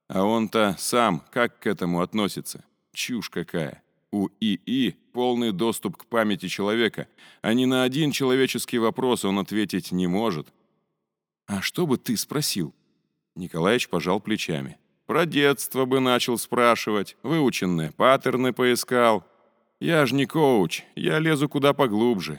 А 0.09 0.25
он-то 0.25 0.77
сам 0.79 1.23
как 1.31 1.59
к 1.59 1.67
этому 1.67 2.01
относится? 2.01 2.65
Чушь 2.93 3.31
какая. 3.31 3.83
У 4.11 4.29
ИИ 4.41 4.97
полный 5.13 5.53
доступ 5.53 5.97
к 5.97 6.07
памяти 6.07 6.49
человека, 6.49 7.09
а 7.41 7.55
ни 7.55 7.65
на 7.65 7.83
один 7.83 8.13
человеческий 8.13 8.79
вопрос 8.79 9.25
он 9.25 9.39
ответить 9.39 9.93
не 9.93 10.07
может. 10.07 10.49
«А 11.47 11.61
что 11.61 11.87
бы 11.87 11.97
ты 11.97 12.17
спросил?» 12.17 12.75
Николаевич 13.35 13.89
пожал 13.89 14.21
плечами. 14.21 14.79
«Про 15.07 15.27
детство 15.27 15.87
бы 15.87 16.01
начал 16.01 16.39
спрашивать, 16.39 17.17
выученные 17.23 17.91
паттерны 17.93 18.53
поискал. 18.53 19.27
Я 19.81 20.07
ж 20.07 20.13
не 20.13 20.27
коуч, 20.27 20.83
я 20.95 21.19
лезу 21.19 21.49
куда 21.49 21.73
поглубже, 21.73 22.39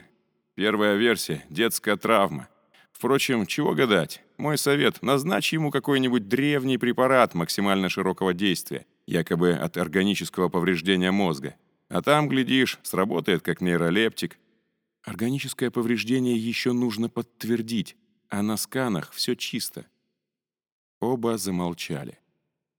Первая 0.56 0.96
версия— 0.98 1.44
детская 1.50 1.98
травма. 1.98 2.48
Впрочем, 2.92 3.48
чего 3.48 3.74
гадать? 3.74 4.22
Мой 4.38 4.58
совет— 4.60 5.00
назначь 5.02 5.52
ему 5.52 5.72
какой-нибудь 5.72 6.28
древний 6.28 6.78
препарат 6.78 7.34
максимально 7.34 7.90
широкого 7.90 8.36
действия, 8.36 8.86
якобы 9.08 9.54
от 9.54 9.78
органического 9.78 10.50
повреждения 10.50 11.12
мозга. 11.12 11.56
А 11.90 12.04
там, 12.04 12.30
глядишь, 12.30 12.80
сработает 12.84 13.42
как 13.42 13.62
нейролептик. 13.62 14.38
Органическое 15.04 15.72
повреждение 15.72 16.38
еще 16.38 16.72
нужно 16.72 17.10
подтвердить, 17.10 17.96
а 18.30 18.44
на 18.44 18.56
сканах 18.56 19.12
все 19.12 19.36
чисто. 19.36 19.88
Оба 21.00 21.38
замолчали. 21.38 22.20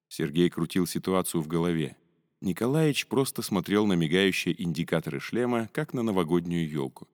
Сергей 0.08 0.48
крутил 0.48 0.86
ситуацию 0.86 1.42
в 1.42 1.48
голове. 1.48 1.96
Николаевич 2.40 3.08
просто 3.08 3.42
смотрел 3.42 3.86
на 3.86 3.94
мигающие 3.94 4.60
индикаторы 4.62 5.18
шлема, 5.18 5.68
как 5.72 5.92
на 5.92 6.02
новогоднюю 6.02 6.68
елку. 6.68 7.08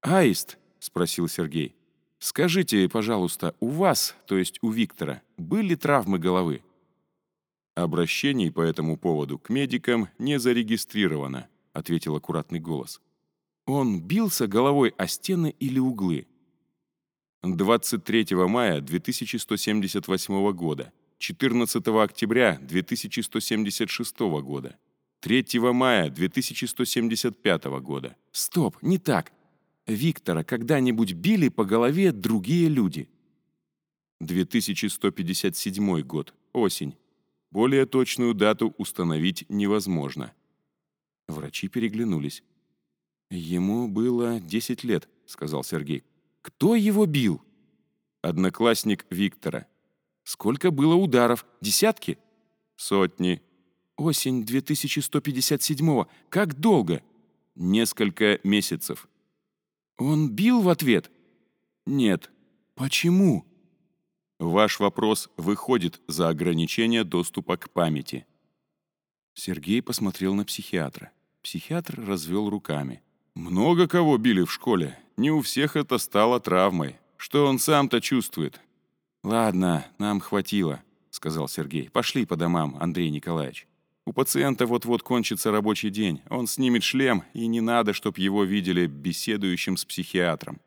«Аист»,— 0.00 0.58
спросил 0.78 1.28
Сергей,— 1.28 1.74
«скажите, 2.18 2.88
пожалуйста, 2.88 3.54
у 3.60 3.68
вас, 3.68 4.14
то 4.26 4.36
есть 4.36 4.58
у 4.62 4.70
Виктора, 4.70 5.22
были 5.36 5.74
травмы 5.74 6.18
головы?» 6.18 6.62
«Обращений 7.74 8.50
по 8.50 8.60
этому 8.60 8.96
поводу 8.96 9.38
к 9.38 9.50
медикам 9.50 10.08
не 10.18 10.38
зарегистрировано»,— 10.38 11.48
ответил 11.72 12.16
аккуратный 12.16 12.60
голос. 12.60 13.00
«Он 13.66 14.00
бился 14.00 14.46
головой 14.46 14.94
о 14.96 15.06
стены 15.06 15.54
или 15.58 15.78
углы?» 15.78 16.26
23 17.42 18.26
мая 18.48 18.80
2178 18.80 20.52
года, 20.52 20.92
14 21.18 21.86
октября 21.88 22.58
2176 22.60 24.18
года, 24.42 24.76
3 25.20 25.44
мая 25.72 26.10
2175 26.10 27.64
года. 27.80 28.16
Стоп, 28.32 28.76
не 28.82 28.98
так. 28.98 29.32
Виктора 29.88 30.44
когда-нибудь 30.44 31.14
били 31.14 31.48
по 31.48 31.64
голове 31.64 32.12
другие 32.12 32.68
люди? 32.68 33.08
2157 34.20 36.02
год. 36.02 36.34
Осень. 36.52 36.94
Более 37.50 37.86
точную 37.86 38.34
дату 38.34 38.74
установить 38.76 39.46
невозможно. 39.48 40.32
Врачи 41.26 41.68
переглянулись. 41.68 42.42
«Ему 43.30 43.88
было 43.88 44.40
10 44.40 44.84
лет»,— 44.84 45.08
сказал 45.26 45.64
Сергей. 45.64 46.04
«Кто 46.42 46.74
его 46.74 47.06
бил?» 47.06 47.42
«Одноклассник 48.22 49.06
Виктора». 49.10 49.66
«Сколько 50.24 50.70
было 50.70 50.94
ударов? 50.94 51.46
Десятки?» 51.60 52.18
«Сотни». 52.76 53.42
«Осень 53.96 54.42
2157-го. 54.42 56.08
Как 56.28 56.58
долго?» 56.58 57.02
«Несколько 57.54 58.38
месяцев». 58.44 59.08
«Он 59.98 60.30
бил 60.30 60.62
в 60.62 60.68
ответ?» 60.68 61.10
«Нет». 61.86 62.30
«Почему?» 62.74 63.44
Ваш 64.38 64.78
вопрос 64.78 65.28
выходит 65.36 66.00
за 66.06 66.28
ограничение 66.28 67.02
доступа 67.02 67.56
к 67.56 67.70
памяти. 67.70 68.24
Сергей 69.34 69.82
посмотрел 69.82 70.34
на 70.34 70.44
психиатра. 70.44 71.10
Психиатр 71.42 72.00
развел 72.06 72.48
руками. 72.48 73.02
Много 73.34 73.88
кого 73.88 74.16
били 74.16 74.44
в 74.44 74.52
школе. 74.52 74.98
Не 75.16 75.32
у 75.32 75.40
всех 75.42 75.74
это 75.74 75.98
стало 75.98 76.38
травмой. 76.38 76.96
Что 77.16 77.46
он 77.46 77.58
сам-то 77.58 78.00
чувствует? 78.00 78.60
Ладно, 79.24 79.86
нам 79.98 80.20
хватило, 80.20 80.82
сказал 81.10 81.48
Сергей. 81.48 81.90
Пошли 81.90 82.24
по 82.24 82.36
домам, 82.36 82.76
Андрей 82.80 83.10
Николаевич. 83.10 83.66
У 84.08 84.12
пациента 84.14 84.64
вот-вот 84.64 85.02
кончится 85.02 85.52
рабочий 85.52 85.90
день. 85.90 86.22
Он 86.30 86.46
снимет 86.46 86.82
шлем, 86.82 87.24
и 87.34 87.46
не 87.46 87.60
надо, 87.60 87.92
чтоб 87.92 88.16
его 88.16 88.42
видели 88.42 88.86
беседующим 88.86 89.76
с 89.76 89.84
психиатром. 89.84 90.62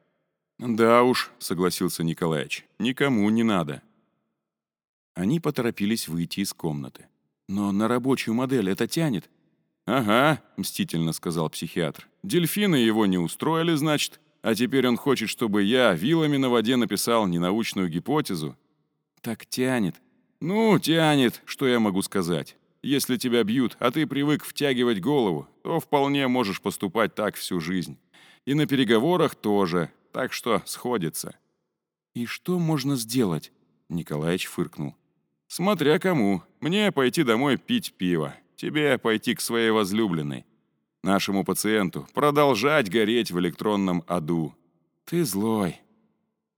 «Да 0.60 1.02
уж»,— 1.02 1.32
согласился 1.40 2.04
Николаевич,— 2.04 2.68
«никому 2.78 3.28
не 3.32 3.42
надо». 3.42 3.82
Они 5.16 5.40
поторопились 5.40 6.08
выйти 6.08 6.42
из 6.42 6.54
комнаты. 6.54 7.08
«Но 7.50 7.72
на 7.72 7.88
рабочую 7.88 8.36
модель 8.36 8.70
это 8.70 8.88
тянет?» 8.88 9.28
«Ага»,— 9.88 10.40
мстительно 10.56 11.12
сказал 11.12 11.50
психиатр. 11.50 12.08
«Дельфины 12.22 12.76
его 12.76 13.08
не 13.08 13.18
устроили, 13.18 13.74
значит, 13.74 14.22
а 14.44 14.54
теперь 14.54 14.88
он 14.88 14.98
хочет, 14.98 15.30
чтобы 15.30 15.64
я 15.64 15.96
вилами 15.96 16.38
на 16.38 16.50
воде 16.50 16.76
написал 16.76 17.26
ненаучную 17.26 17.90
гипотезу». 17.90 18.56
«Так 19.22 19.48
тянет». 19.48 19.96
«Ну, 20.42 20.78
тянет, 20.78 21.42
что 21.46 21.68
я 21.68 21.80
могу 21.80 22.04
сказать. 22.04 22.56
Если 22.84 23.18
тебя 23.18 23.44
бьют, 23.44 23.78
а 23.80 23.92
ты 23.92 24.08
привык 24.08 24.44
втягивать 24.44 25.02
голову, 25.02 25.48
то 25.64 25.80
вполне 25.80 26.28
можешь 26.28 26.62
поступать 26.62 27.14
так 27.14 27.36
всю 27.36 27.60
жизнь. 27.60 28.00
И 28.46 28.56
на 28.56 28.66
переговорах 28.66 29.36
тоже, 29.36 29.92
так 30.12 30.34
что 30.34 30.62
сходится». 30.66 31.36
«И 32.14 32.26
что 32.26 32.60
можно 32.60 32.96
сделать?» 32.96 33.54
Николаевич 33.88 34.48
фыркнул. 34.48 34.96
«Смотря 35.48 36.00
кому. 36.00 36.44
Мне 36.60 36.92
пойти 36.92 37.24
домой 37.24 37.58
пить 37.58 37.94
пиво. 37.94 38.36
Тебе 38.56 38.98
пойти 38.98 39.36
к 39.36 39.42
своей 39.42 39.70
возлюбленной. 39.70 40.46
Нашему 41.04 41.46
пациенту 41.46 42.08
продолжать 42.14 42.90
гореть 42.90 43.32
в 43.32 43.40
электронном 43.40 44.04
аду. 44.08 44.56
Ты 45.06 45.24
злой». 45.24 45.80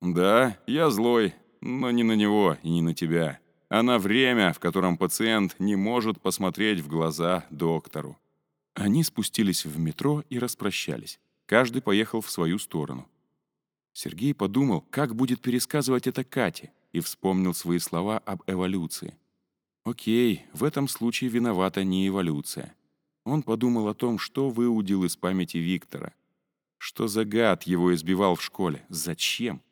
«Да, 0.02 0.58
я 0.68 0.90
злой, 0.90 1.34
но 1.62 1.92
не 1.92 2.04
на 2.04 2.14
него 2.14 2.58
и 2.64 2.70
не 2.70 2.82
на 2.82 2.94
тебя, 2.94 3.40
а 3.74 3.82
на 3.82 3.98
время, 3.98 4.54
в 4.54 4.60
котором 4.60 4.98
пациент 4.98 5.56
не 5.58 5.76
может 5.76 6.22
посмотреть 6.22 6.80
в 6.82 6.88
глаза 6.88 7.44
доктору». 7.50 8.20
Они 8.76 9.04
спустились 9.04 9.66
в 9.66 9.80
метро 9.80 10.24
и 10.30 10.38
распрощались. 10.38 11.20
Каждый 11.48 11.82
поехал 11.82 12.22
в 12.22 12.30
свою 12.30 12.60
сторону. 12.60 13.10
Сергей 13.92 14.36
подумал, 14.36 14.82
как 14.92 15.16
будет 15.16 15.42
пересказывать 15.42 16.06
это 16.06 16.24
Кате, 16.24 16.72
и 16.92 17.00
вспомнил 17.00 17.56
свои 17.56 17.80
слова 17.80 18.20
об 18.20 18.44
эволюции. 18.46 19.16
Окей, 19.86 20.46
в 20.54 20.64
этом 20.64 20.88
случае 20.88 21.32
виновата 21.32 21.84
не 21.84 22.08
эволюция. 22.08 22.76
Он 23.24 23.42
подумал 23.42 23.88
о 23.88 23.96
том, 23.96 24.20
что 24.20 24.50
выудил 24.52 25.04
из 25.04 25.16
памяти 25.18 25.58
Виктора. 25.58 26.14
Что 26.78 27.08
за 27.08 27.26
гад 27.26 27.64
его 27.64 27.92
избивал 27.96 28.36
в 28.36 28.44
школе? 28.44 28.86
Зачем? 28.90 29.64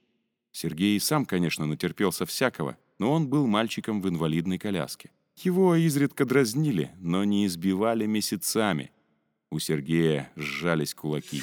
Сергей 0.51 0.99
сам, 0.99 1.23
конечно, 1.23 1.67
натерпелся 1.67 2.25
всякого, 2.25 2.77
но 3.01 3.13
он 3.13 3.27
был 3.27 3.47
мальчиком 3.47 3.99
в 3.99 4.07
инвалидной 4.07 4.59
коляске. 4.59 5.09
Его 5.37 5.73
изредка 5.73 6.23
дразнили, 6.23 6.91
но 6.99 7.23
не 7.23 7.47
избивали 7.47 8.05
месяцами. 8.05 8.91
У 9.49 9.57
Сергея 9.57 10.31
сжались 10.35 10.93
кулаки. 10.93 11.41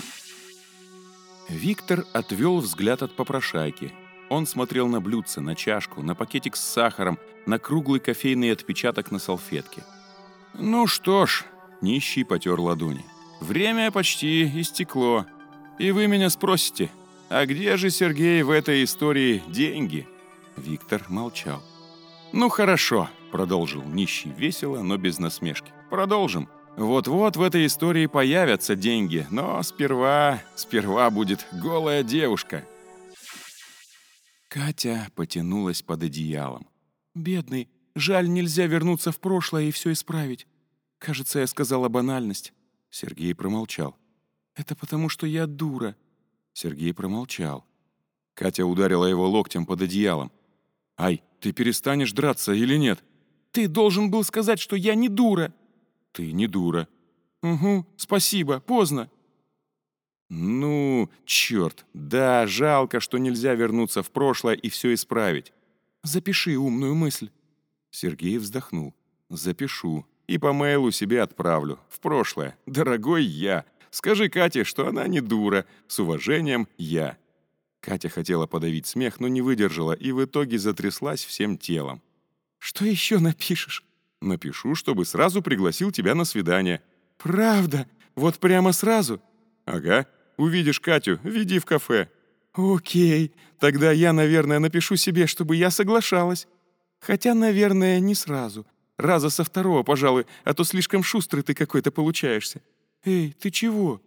Виктор 1.49 2.07
отвел 2.13 2.59
взгляд 2.61 3.03
от 3.03 3.17
попрошайки. 3.17 3.93
Он 4.31 4.47
смотрел 4.47 4.87
на 4.87 5.01
блюдце, 5.01 5.41
на 5.41 5.57
чашку, 5.57 6.01
на 6.01 6.15
пакетик 6.15 6.55
с 6.55 6.61
сахаром, 6.61 7.19
на 7.45 7.59
круглый 7.59 7.99
кофейный 7.99 8.53
отпечаток 8.53 9.11
на 9.11 9.19
салфетке. 9.19 9.83
«Ну 10.55 10.87
что 10.87 11.27
ж»,— 11.27 11.45
нищий 11.81 12.23
потер 12.23 12.61
ладони,— 12.61 13.05
«время 13.41 13.91
почти 13.91 14.45
истекло. 14.61 15.27
И 15.81 15.91
вы 15.91 16.07
меня 16.07 16.31
спросите, 16.31 16.89
а 17.29 17.47
где 17.47 17.77
же, 17.77 17.91
Сергей, 17.91 18.45
в 18.45 18.51
этой 18.51 18.85
истории 18.85 19.43
деньги?» 19.49 20.07
Виктор 20.59 21.05
молчал. 21.09 21.63
«Ну 22.33 22.49
хорошо»,— 22.49 23.09
продолжил 23.33 23.83
нищий 23.83 24.31
весело, 24.31 24.83
но 24.83 24.97
без 24.97 25.19
насмешки. 25.19 25.73
«Продолжим. 25.91 26.49
Вот-вот 26.77 27.37
в 27.37 27.43
этой 27.43 27.67
истории 27.67 28.07
появятся 28.07 28.77
деньги, 28.77 29.27
но 29.31 29.63
сперва, 29.63 30.41
сперва 30.55 31.11
будет 31.11 31.45
голая 31.53 32.05
девушка. 32.05 32.65
Катя 34.49 35.09
потянулась 35.15 35.83
под 35.83 36.05
одеялом. 36.05 36.67
«Бедный, 37.15 37.69
жаль, 37.95 38.31
нельзя 38.31 38.67
вернуться 38.67 39.13
в 39.13 39.19
прошлое 39.19 39.65
и 39.65 39.71
все 39.71 39.93
исправить. 39.93 40.47
Кажется, 40.99 41.41
я 41.41 41.47
сказала 41.47 41.89
банальность». 41.89 42.53
Сергей 42.91 43.35
промолчал. 43.35 43.95
«Это 44.55 44.75
потому, 44.75 45.11
что 45.11 45.27
я 45.27 45.47
дура». 45.47 45.97
Сергей 46.55 46.95
промолчал. 46.95 47.67
Катя 48.35 48.65
ударила 48.65 49.05
его 49.05 49.29
локтем 49.29 49.67
под 49.67 49.83
одеялом. 49.83 50.33
«Ай, 50.99 51.23
ты 51.41 51.53
перестанешь 51.53 52.13
драться 52.13 52.53
или 52.53 52.77
нет?» 52.77 53.03
«Ты 53.53 53.69
должен 53.69 54.11
был 54.11 54.25
сказать, 54.25 54.59
что 54.59 54.77
я 54.77 54.95
не 54.95 55.09
дура!» 55.09 55.55
«Ты 56.13 56.33
не 56.33 56.47
дура». 56.49 56.89
«Угу, 57.43 57.87
спасибо, 57.97 58.61
поздно». 58.61 59.09
«Ну, 60.29 61.09
черт, 61.25 61.87
да, 61.95 62.47
жалко, 62.47 63.01
что 63.01 63.17
нельзя 63.17 63.55
вернуться 63.55 64.03
в 64.03 64.11
прошлое 64.11 64.55
и 64.55 64.69
все 64.69 64.93
исправить. 64.93 65.53
Запиши 66.03 66.57
умную 66.57 66.95
мысль». 66.95 67.31
Сергей 67.91 68.37
вздохнул. 68.39 68.95
«Запишу. 69.31 70.05
И 70.27 70.37
по 70.37 70.53
мейлу 70.53 70.91
себе 70.91 71.23
отправлю. 71.23 71.79
В 71.89 72.01
прошлое. 72.01 72.59
Дорогой 72.67 73.25
я. 73.25 73.65
Скажи 73.91 74.29
Кате, 74.29 74.65
что 74.65 74.87
она 74.87 75.07
не 75.07 75.21
дура. 75.21 75.65
С 75.87 76.01
уважением, 76.01 76.69
я». 76.77 77.17
Катя 77.81 78.09
хотела 78.09 78.47
подавить 78.47 78.87
смех, 78.87 79.21
но 79.21 79.29
не 79.29 79.41
выдержала 79.41 79.93
и 79.93 80.13
в 80.13 80.25
итоге 80.25 80.59
затряслась 80.59 81.25
всем 81.25 81.57
телом. 81.59 82.03
«Что 82.59 82.85
еще 82.85 83.19
напишешь?» 83.19 83.85
Напишу, 84.21 84.75
чтобы 84.75 85.05
сразу 85.05 85.43
пригласил 85.43 85.91
тебя 85.91 86.15
на 86.15 86.25
свидание». 86.25 86.83
«Правда? 87.19 87.87
Вот 88.15 88.39
прямо 88.39 88.73
сразу?» 88.73 89.21
«Ага. 89.65 90.07
Увидишь 90.37 90.81
Катю, 90.81 91.21
веди 91.23 91.59
в 91.59 91.67
кафе». 91.67 92.09
«Окей. 92.55 93.33
Тогда 93.59 93.93
я, 93.93 94.13
наверное, 94.13 94.59
напишу 94.59 94.97
себе, 94.97 95.27
чтобы 95.27 95.57
я 95.57 95.71
соглашалась. 95.71 96.49
Хотя, 97.01 97.35
наверное, 97.35 98.01
не 98.01 98.15
сразу. 98.15 98.67
Раза 98.97 99.31
со 99.31 99.45
второго, 99.45 99.85
пожалуй, 99.85 100.27
а 100.45 100.55
то 100.55 100.65
слишком 100.65 101.03
шустрый 101.05 101.43
ты 101.43 101.55
какой-то 101.55 101.93
получаешься. 101.93 102.61
Эй, 103.05 103.33
ты 103.33 103.51
чего?» 103.51 104.03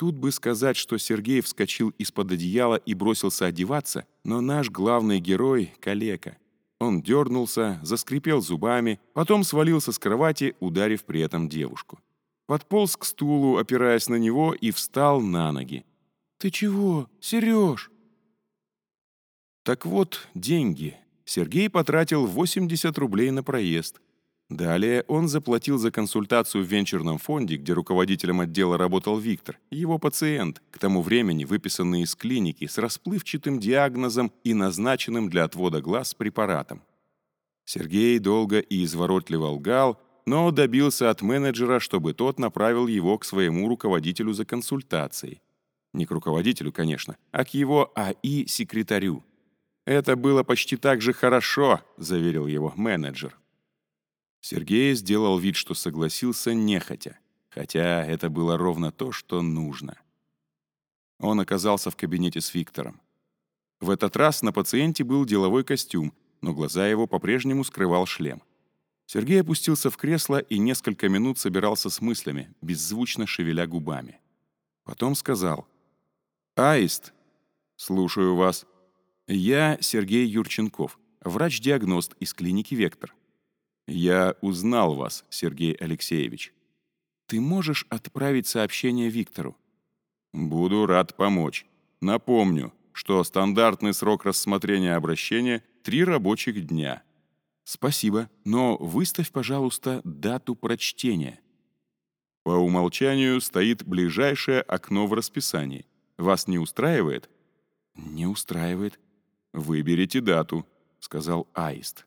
Тут 0.00 0.14
бы 0.14 0.32
сказать, 0.32 0.78
что 0.78 0.96
Сергей 0.96 1.42
вскочил 1.42 1.90
из-под 1.98 2.32
одеяла 2.32 2.76
и 2.76 2.94
бросился 2.94 3.44
одеваться, 3.44 4.06
но 4.24 4.40
наш 4.40 4.70
главный 4.70 5.20
герой— 5.20 5.74
калека. 5.78 6.38
Он 6.78 7.02
дернулся, 7.02 7.78
заскрипел 7.82 8.40
зубами, 8.40 8.98
потом 9.12 9.44
свалился 9.44 9.92
с 9.92 9.98
кровати, 9.98 10.56
ударив 10.58 11.04
при 11.04 11.20
этом 11.20 11.50
девушку. 11.50 12.00
Подполз 12.46 12.96
к 12.96 13.04
стулу, 13.04 13.58
опираясь 13.58 14.08
на 14.08 14.14
него, 14.14 14.54
и 14.54 14.70
встал 14.70 15.20
на 15.20 15.52
ноги. 15.52 15.84
«Ты 16.38 16.50
чего, 16.50 17.06
Сереж?» 17.20 17.90
Так 19.64 19.84
вот, 19.84 20.28
деньги. 20.34 20.96
Сергей 21.26 21.68
потратил 21.68 22.24
80 22.24 22.96
рублей 22.96 23.30
на 23.32 23.42
проезд. 23.42 24.00
Далее 24.50 25.04
он 25.06 25.28
заплатил 25.28 25.78
за 25.78 25.92
консультацию 25.92 26.64
в 26.64 26.66
венчурном 26.66 27.18
фонде, 27.18 27.56
где 27.56 27.72
руководителем 27.72 28.40
отдела 28.40 28.76
работал 28.76 29.16
Виктор, 29.16 29.60
его 29.70 30.00
пациент, 30.00 30.60
к 30.72 30.78
тому 30.78 31.02
времени 31.02 31.44
выписанный 31.44 32.02
из 32.02 32.16
клиники 32.16 32.66
с 32.66 32.76
расплывчатым 32.76 33.60
диагнозом 33.60 34.32
и 34.42 34.52
назначенным 34.52 35.30
для 35.30 35.44
отвода 35.44 35.80
глаз 35.80 36.14
препаратом. 36.14 36.82
Сергей 37.64 38.18
долго 38.18 38.58
и 38.58 38.84
изворотливо 38.84 39.46
лгал, 39.46 40.00
но 40.26 40.50
добился 40.50 41.10
от 41.10 41.22
менеджера, 41.22 41.78
чтобы 41.78 42.12
тот 42.12 42.40
направил 42.40 42.88
его 42.88 43.18
к 43.18 43.24
своему 43.24 43.68
руководителю 43.68 44.32
за 44.32 44.44
консультацией. 44.44 45.40
Не 45.92 46.06
к 46.06 46.10
руководителю, 46.10 46.72
конечно, 46.72 47.16
а 47.30 47.44
к 47.44 47.54
его 47.54 47.92
АИ-секретарю. 47.94 49.24
«Это 49.86 50.16
было 50.16 50.42
почти 50.42 50.76
так 50.76 51.00
же 51.02 51.12
хорошо»,— 51.12 51.80
заверил 51.96 52.48
его 52.48 52.72
менеджер. 52.74 53.36
Сергей 54.40 54.94
сделал 54.94 55.38
вид, 55.38 55.56
что 55.56 55.74
согласился 55.74 56.54
нехотя, 56.54 57.18
хотя 57.50 58.04
это 58.04 58.30
было 58.30 58.56
ровно 58.56 58.90
то, 58.90 59.12
что 59.12 59.42
нужно. 59.42 59.98
Он 61.18 61.40
оказался 61.40 61.90
в 61.90 61.96
кабинете 61.96 62.40
с 62.40 62.54
Виктором. 62.54 63.00
В 63.80 63.90
этот 63.90 64.16
раз 64.16 64.42
на 64.42 64.52
пациенте 64.52 65.04
был 65.04 65.24
деловой 65.24 65.64
костюм, 65.64 66.14
но 66.40 66.54
глаза 66.54 66.88
его 66.88 67.06
по-прежнему 67.06 67.64
скрывал 67.64 68.06
шлем. 68.06 68.42
Сергей 69.06 69.40
опустился 69.40 69.90
в 69.90 69.96
кресло 69.96 70.38
и 70.38 70.58
несколько 70.58 71.08
минут 71.08 71.38
собирался 71.38 71.90
с 71.90 72.00
мыслями, 72.00 72.54
беззвучно 72.62 73.26
шевеля 73.26 73.66
губами. 73.66 74.20
Потом 74.84 75.14
сказал 75.14 75.66
«Аист, 76.56 77.12
слушаю 77.76 78.36
вас. 78.36 78.66
Я 79.26 79.78
Сергей 79.80 80.26
Юрченков, 80.26 80.98
врач-диагност 81.20 82.14
из 82.20 82.32
клиники 82.32 82.74
«Вектор». 82.74 83.14
Я 83.92 84.36
узнал 84.40 84.94
вас, 84.94 85.24
Сергей 85.30 85.72
Алексеевич. 85.72 86.54
Ты 87.26 87.40
можешь 87.40 87.86
отправить 87.88 88.46
сообщение 88.46 89.10
Виктору? 89.10 89.56
Буду 90.32 90.86
рад 90.86 91.16
помочь. 91.16 91.66
Напомню, 92.00 92.72
что 92.92 93.24
стандартный 93.24 93.92
срок 93.92 94.24
рассмотрения 94.24 94.94
обращения— 94.94 95.64
три 95.82 96.04
рабочих 96.04 96.68
дня. 96.68 97.02
Спасибо, 97.64 98.30
но 98.44 98.76
выставь, 98.76 99.32
пожалуйста, 99.32 100.02
дату 100.04 100.54
прочтения. 100.54 101.40
По 102.44 102.50
умолчанию 102.50 103.40
стоит 103.40 103.84
ближайшее 103.84 104.60
окно 104.60 105.08
в 105.08 105.14
расписании. 105.14 105.84
Вас 106.16 106.46
не 106.46 106.60
устраивает? 106.60 107.28
Не 107.96 108.26
устраивает. 108.26 109.00
Выберите 109.52 110.20
дату, 110.20 110.64
сказал 111.00 111.48
Аист. 111.54 112.06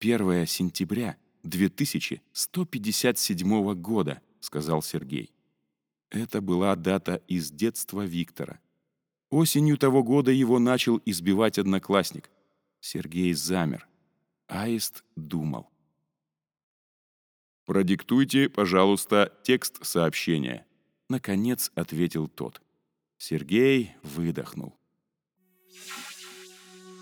1 0.00 0.46
сентября 0.46 1.16
2157 1.42 3.74
года, 3.74 4.22
сказал 4.40 4.82
Сергей. 4.82 5.30
Это 6.08 6.40
была 6.40 6.74
дата 6.74 7.16
из 7.28 7.50
детства 7.50 8.06
Виктора. 8.06 8.60
Осенью 9.28 9.76
того 9.76 10.02
года 10.02 10.30
его 10.30 10.58
начал 10.58 11.02
избивать 11.04 11.58
одноклассник. 11.58 12.30
Сергей 12.80 13.34
замер. 13.34 13.86
Аист 14.46 15.04
думал. 15.16 15.68
«Продиктуйте, 17.66 18.48
пожалуйста, 18.48 19.38
текст 19.44 19.84
сообщения»,— 19.84 20.66
наконец 21.10 21.70
ответил 21.74 22.26
тот. 22.26 22.62
Сергей 23.18 23.92
выдохнул. 24.02 24.74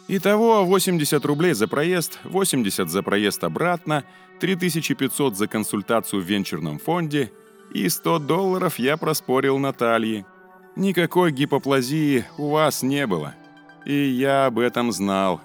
Итого 0.09 0.64
80 0.64 1.23
рублей 1.27 1.53
за 1.53 1.68
проезд, 1.68 2.18
80 2.25 2.88
за 2.88 3.03
проезд 3.03 3.44
обратно, 3.44 4.05
3500 4.40 5.37
за 5.37 5.47
консультацию 5.47 6.23
в 6.23 6.25
венчурном 6.25 6.79
фонде 6.79 7.31
и 7.73 7.88
100 7.88 8.21
долларов 8.21 8.79
я 8.79 8.97
проспорил 8.97 9.59
Наталье. 9.59 10.25
Никакой 10.77 11.33
гипоплазии 11.33 12.25
у 12.38 12.51
вас 12.51 12.83
не 12.83 13.07
было. 13.07 13.35
И 13.85 13.94
я 13.94 14.47
об 14.47 14.59
этом 14.59 14.92
знал. 14.92 15.42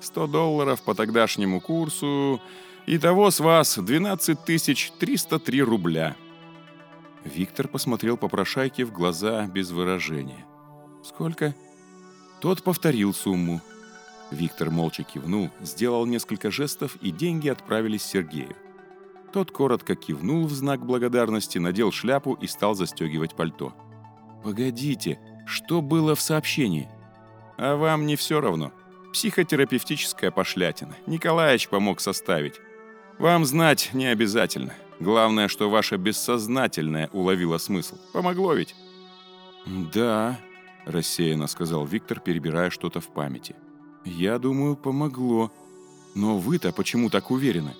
100 0.00 0.26
долларов 0.28 0.80
по 0.82 0.94
тогдашнему 0.94 1.60
курсу. 1.60 2.40
Итого 2.86 3.30
с 3.30 3.40
вас 3.40 3.76
12 3.76 4.38
303 4.98 5.62
рубля. 5.62 6.16
Виктор 7.24 7.68
посмотрел 7.68 8.16
попрошайке 8.16 8.84
в 8.84 8.92
глаза 8.92 9.46
без 9.46 9.70
выражения. 9.70 10.46
«Сколько?» 11.02 11.54
Тот 12.40 12.62
повторил 12.62 13.12
сумму. 13.12 13.60
Виктор 14.30 14.70
молча 14.70 15.04
кивнул, 15.04 15.50
сделал 15.60 16.04
несколько 16.06 16.50
жестов, 16.50 16.96
и 17.00 17.10
деньги 17.10 17.48
отправились 17.48 18.02
Сергею. 18.02 18.56
Тот 19.32 19.50
коротко 19.50 19.94
кивнул 19.94 20.46
в 20.46 20.52
знак 20.52 20.84
благодарности, 20.84 21.58
надел 21.58 21.92
шляпу 21.92 22.34
и 22.34 22.46
стал 22.46 22.74
застегивать 22.74 23.34
пальто. 23.34 23.74
«Погодите, 24.42 25.18
что 25.46 25.80
было 25.82 26.14
в 26.14 26.20
сообщении?» 26.20 26.88
«А 27.58 27.76
вам 27.76 28.06
не 28.06 28.16
все 28.16 28.40
равно. 28.40 28.72
Психотерапевтическая 29.12 30.30
пошлятина. 30.30 30.94
Николаевич 31.06 31.68
помог 31.68 32.00
составить. 32.00 32.60
Вам 33.18 33.44
знать 33.44 33.90
не 33.92 34.06
обязательно. 34.06 34.74
Главное, 35.00 35.48
что 35.48 35.70
ваше 35.70 35.96
бессознательное 35.96 37.08
уловило 37.12 37.58
смысл. 37.58 37.96
Помогло 38.12 38.54
ведь?» 38.54 38.74
«Да»,— 39.66 40.38
рассеянно 40.84 41.46
сказал 41.46 41.84
Виктор, 41.86 42.20
перебирая 42.20 42.70
что-то 42.70 43.00
в 43.00 43.08
памяти. 43.08 43.56
«Я 44.06 44.38
думаю, 44.38 44.76
помогло. 44.76 45.52
Но 46.14 46.38
вы-то 46.38 46.72
почему 46.72 47.10
так 47.10 47.30
уверены?» 47.30 47.74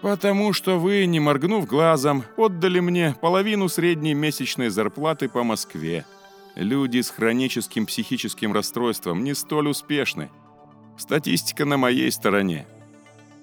«Потому 0.00 0.52
что 0.52 0.78
вы, 0.78 1.04
не 1.04 1.20
моргнув 1.20 1.66
глазом, 1.66 2.24
отдали 2.36 2.80
мне 2.80 3.14
половину 3.20 3.68
средней 3.68 4.14
месячной 4.14 4.70
зарплаты 4.70 5.28
по 5.28 5.42
Москве. 5.42 6.06
Люди 6.54 7.00
с 7.00 7.10
хроническим 7.10 7.84
психическим 7.84 8.52
расстройством 8.52 9.24
не 9.24 9.34
столь 9.34 9.68
успешны. 9.68 10.30
Статистика 10.96 11.64
на 11.64 11.76
моей 11.76 12.10
стороне». 12.10 12.66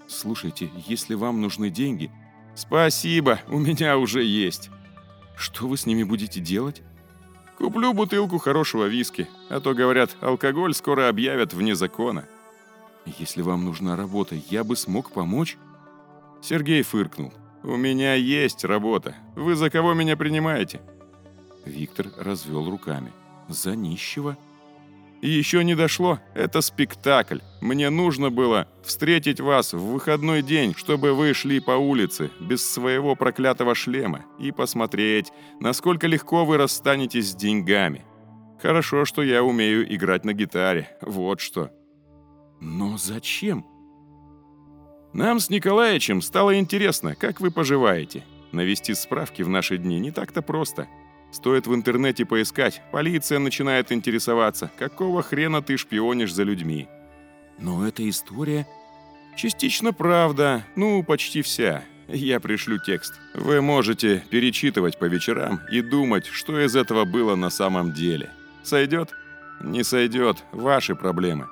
«Слушайте, 0.08 0.71
если 0.88 1.13
вам 1.15 1.41
нужны 1.41 1.69
деньги, 1.69 2.10
«Спасибо, 2.56 3.41
у 3.49 3.60
меня 3.60 3.97
уже 3.97 4.23
есть». 4.23 4.69
«Что 5.38 5.67
вы 5.67 5.75
с 5.75 5.86
ними 5.86 6.04
будете 6.04 6.39
делать?» 6.39 6.82
«Куплю 7.57 7.93
бутылку 7.93 8.37
хорошего 8.37 8.85
виски, 8.85 9.27
а 9.49 9.59
то, 9.59 9.73
говорят, 9.73 10.15
алкоголь 10.21 10.73
скоро 10.73 11.09
объявят 11.09 11.53
вне 11.53 11.75
закона». 11.75 12.25
«Если 13.05 13.41
вам 13.41 13.65
нужна 13.65 13.95
работа, 13.95 14.35
я 14.49 14.63
бы 14.63 14.75
смог 14.75 15.11
помочь?» 15.11 15.57
Сергей 16.41 16.81
фыркнул. 16.83 17.33
«У 17.63 17.75
меня 17.75 18.13
есть 18.15 18.65
работа. 18.65 19.15
Вы 19.35 19.55
за 19.55 19.69
кого 19.69 19.93
меня 19.93 20.17
принимаете?» 20.17 20.81
Виктор 21.65 22.07
развел 22.17 22.69
руками. 22.69 23.11
«За 23.47 23.75
нищего?» 23.75 24.37
И 25.25 25.29
еще 25.29 25.63
не 25.63 25.73
дошло, 25.73 26.19
это 26.35 26.61
спектакль. 26.61 27.39
Мне 27.59 27.89
нужно 27.89 28.29
было 28.29 28.67
встретить 28.83 29.39
вас 29.39 29.73
в 29.73 29.79
выходной 29.79 30.43
день, 30.43 30.75
чтобы 30.77 31.15
вы 31.15 31.33
шли 31.33 31.59
по 31.59 31.71
улице 31.71 32.29
без 32.39 32.63
своего 32.63 33.15
проклятого 33.15 33.73
шлема 33.73 34.23
и 34.38 34.51
посмотреть, 34.51 35.31
насколько 35.59 36.05
легко 36.05 36.45
вы 36.45 36.57
расстанетесь 36.57 37.31
с 37.31 37.35
деньгами. 37.35 38.05
Хорошо, 38.61 39.03
что 39.05 39.23
я 39.23 39.43
умею 39.43 39.91
играть 39.91 40.25
на 40.25 40.33
гитаре, 40.33 40.95
вот 41.01 41.39
что. 41.39 41.71
Но 42.61 42.95
зачем? 42.95 43.65
Нам 45.11 45.39
с 45.39 45.49
Николаевичем 45.49 46.21
стало 46.21 46.59
интересно, 46.59 47.15
как 47.15 47.41
вы 47.41 47.49
поживаете. 47.49 48.23
Навести 48.51 48.93
справки 48.93 49.41
в 49.41 49.49
наши 49.49 49.79
дни 49.79 49.99
не 49.99 50.11
так-то 50.11 50.43
просто. 50.43 50.88
Стоит 51.35 51.67
в 51.67 51.75
интернете 51.75 52.25
поискать, 52.25 52.81
полиция 52.93 53.39
начинает 53.39 53.91
интересоваться, 53.91 54.71
какого 54.79 55.21
хрена 55.21 55.61
ты 55.61 55.75
шпионишь 55.75 56.33
за 56.33 56.43
людьми. 56.43 56.87
Но 57.59 57.85
эта 57.85 58.07
история... 58.09 58.65
Частично 59.35 59.91
правда, 59.91 60.65
ну, 60.77 61.03
почти 61.03 61.41
вся. 61.41 61.83
Я 62.07 62.39
пришлю 62.39 62.77
текст. 62.79 63.15
Вы 63.33 63.59
можете 63.59 64.23
перечитывать 64.29 64.97
по 64.97 65.05
вечерам 65.05 65.59
и 65.69 65.81
думать, 65.81 66.25
что 66.25 66.57
из 66.57 66.73
этого 66.73 67.03
было 67.03 67.35
на 67.35 67.49
самом 67.49 67.91
деле. 67.91 68.31
Сойдет? 68.63 69.09
Не 69.59 69.83
сойдет. 69.83 70.38
Ваши 70.53 70.95
проблемы. 70.95 71.47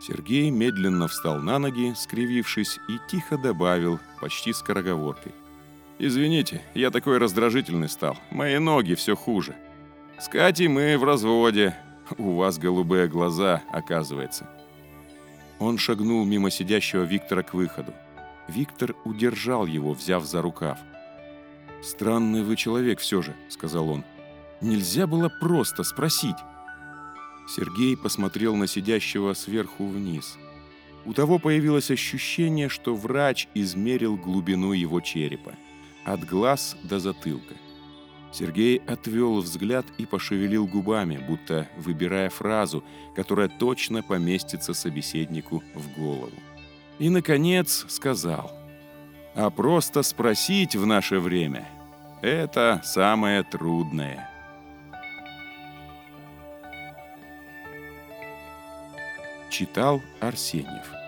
Сергей 0.00 0.50
медленно 0.50 1.08
встал 1.08 1.40
на 1.40 1.58
ноги, 1.58 1.92
скривившись, 1.96 2.78
и 2.88 2.98
тихо 3.10 3.36
добавил, 3.36 3.98
почти 4.20 4.52
скороговоркой. 4.52 5.32
Извините, 5.98 6.60
я 6.74 6.90
такой 6.90 7.18
раздражительный 7.18 7.88
стал. 7.88 8.18
Мои 8.30 8.58
ноги 8.58 8.94
все 8.94 9.16
хуже. 9.16 9.56
С 10.20 10.28
Катей 10.28 10.68
мы 10.68 10.98
в 10.98 11.04
разводе. 11.04 11.74
У 12.18 12.34
вас 12.34 12.58
голубые 12.58 13.08
глаза, 13.08 13.62
оказывается. 13.70 14.48
Он 15.58 15.78
шагнул 15.78 16.24
мимо 16.24 16.50
сидящего 16.50 17.02
Виктора 17.02 17.42
к 17.42 17.54
выходу. 17.54 17.94
Виктор 18.46 18.94
удержал 19.04 19.66
его, 19.66 19.94
взяв 19.94 20.24
за 20.24 20.42
рукав. 20.42 20.78
«Странный 21.82 22.42
вы 22.42 22.56
человек 22.56 23.00
все 23.00 23.22
же»,— 23.22 23.34
сказал 23.48 23.88
он. 23.88 24.04
«Нельзя 24.60 25.06
было 25.06 25.28
просто 25.28 25.82
спросить». 25.82 26.36
Сергей 27.48 27.96
посмотрел 27.96 28.54
на 28.56 28.66
сидящего 28.66 29.32
сверху 29.34 29.86
вниз. 29.86 30.36
У 31.04 31.12
того 31.12 31.38
появилось 31.38 31.90
ощущение, 31.90 32.68
что 32.68 32.94
врач 32.94 33.48
измерил 33.54 34.16
глубину 34.16 34.72
его 34.72 35.00
черепа 35.00 35.54
от 36.06 36.24
глаз 36.24 36.76
до 36.84 37.00
затылка. 37.00 37.54
Сергей 38.32 38.78
отвел 38.86 39.40
взгляд 39.40 39.86
и 39.98 40.06
пошевелил 40.06 40.66
губами, 40.66 41.16
будто 41.18 41.68
выбирая 41.76 42.30
фразу, 42.30 42.84
которая 43.14 43.48
точно 43.48 44.02
поместится 44.02 44.72
собеседнику 44.72 45.62
в 45.74 45.98
голову. 45.98 46.32
И, 46.98 47.08
наконец, 47.08 47.84
сказал, 47.88 48.52
«А 49.34 49.50
просто 49.50 50.02
спросить 50.02 50.76
в 50.76 50.86
наше 50.86 51.18
время– 51.18 51.68
это 52.22 52.80
самое 52.84 53.42
трудное». 53.42 54.30
Читал 59.50 60.02
Арсеньев. 60.20 61.05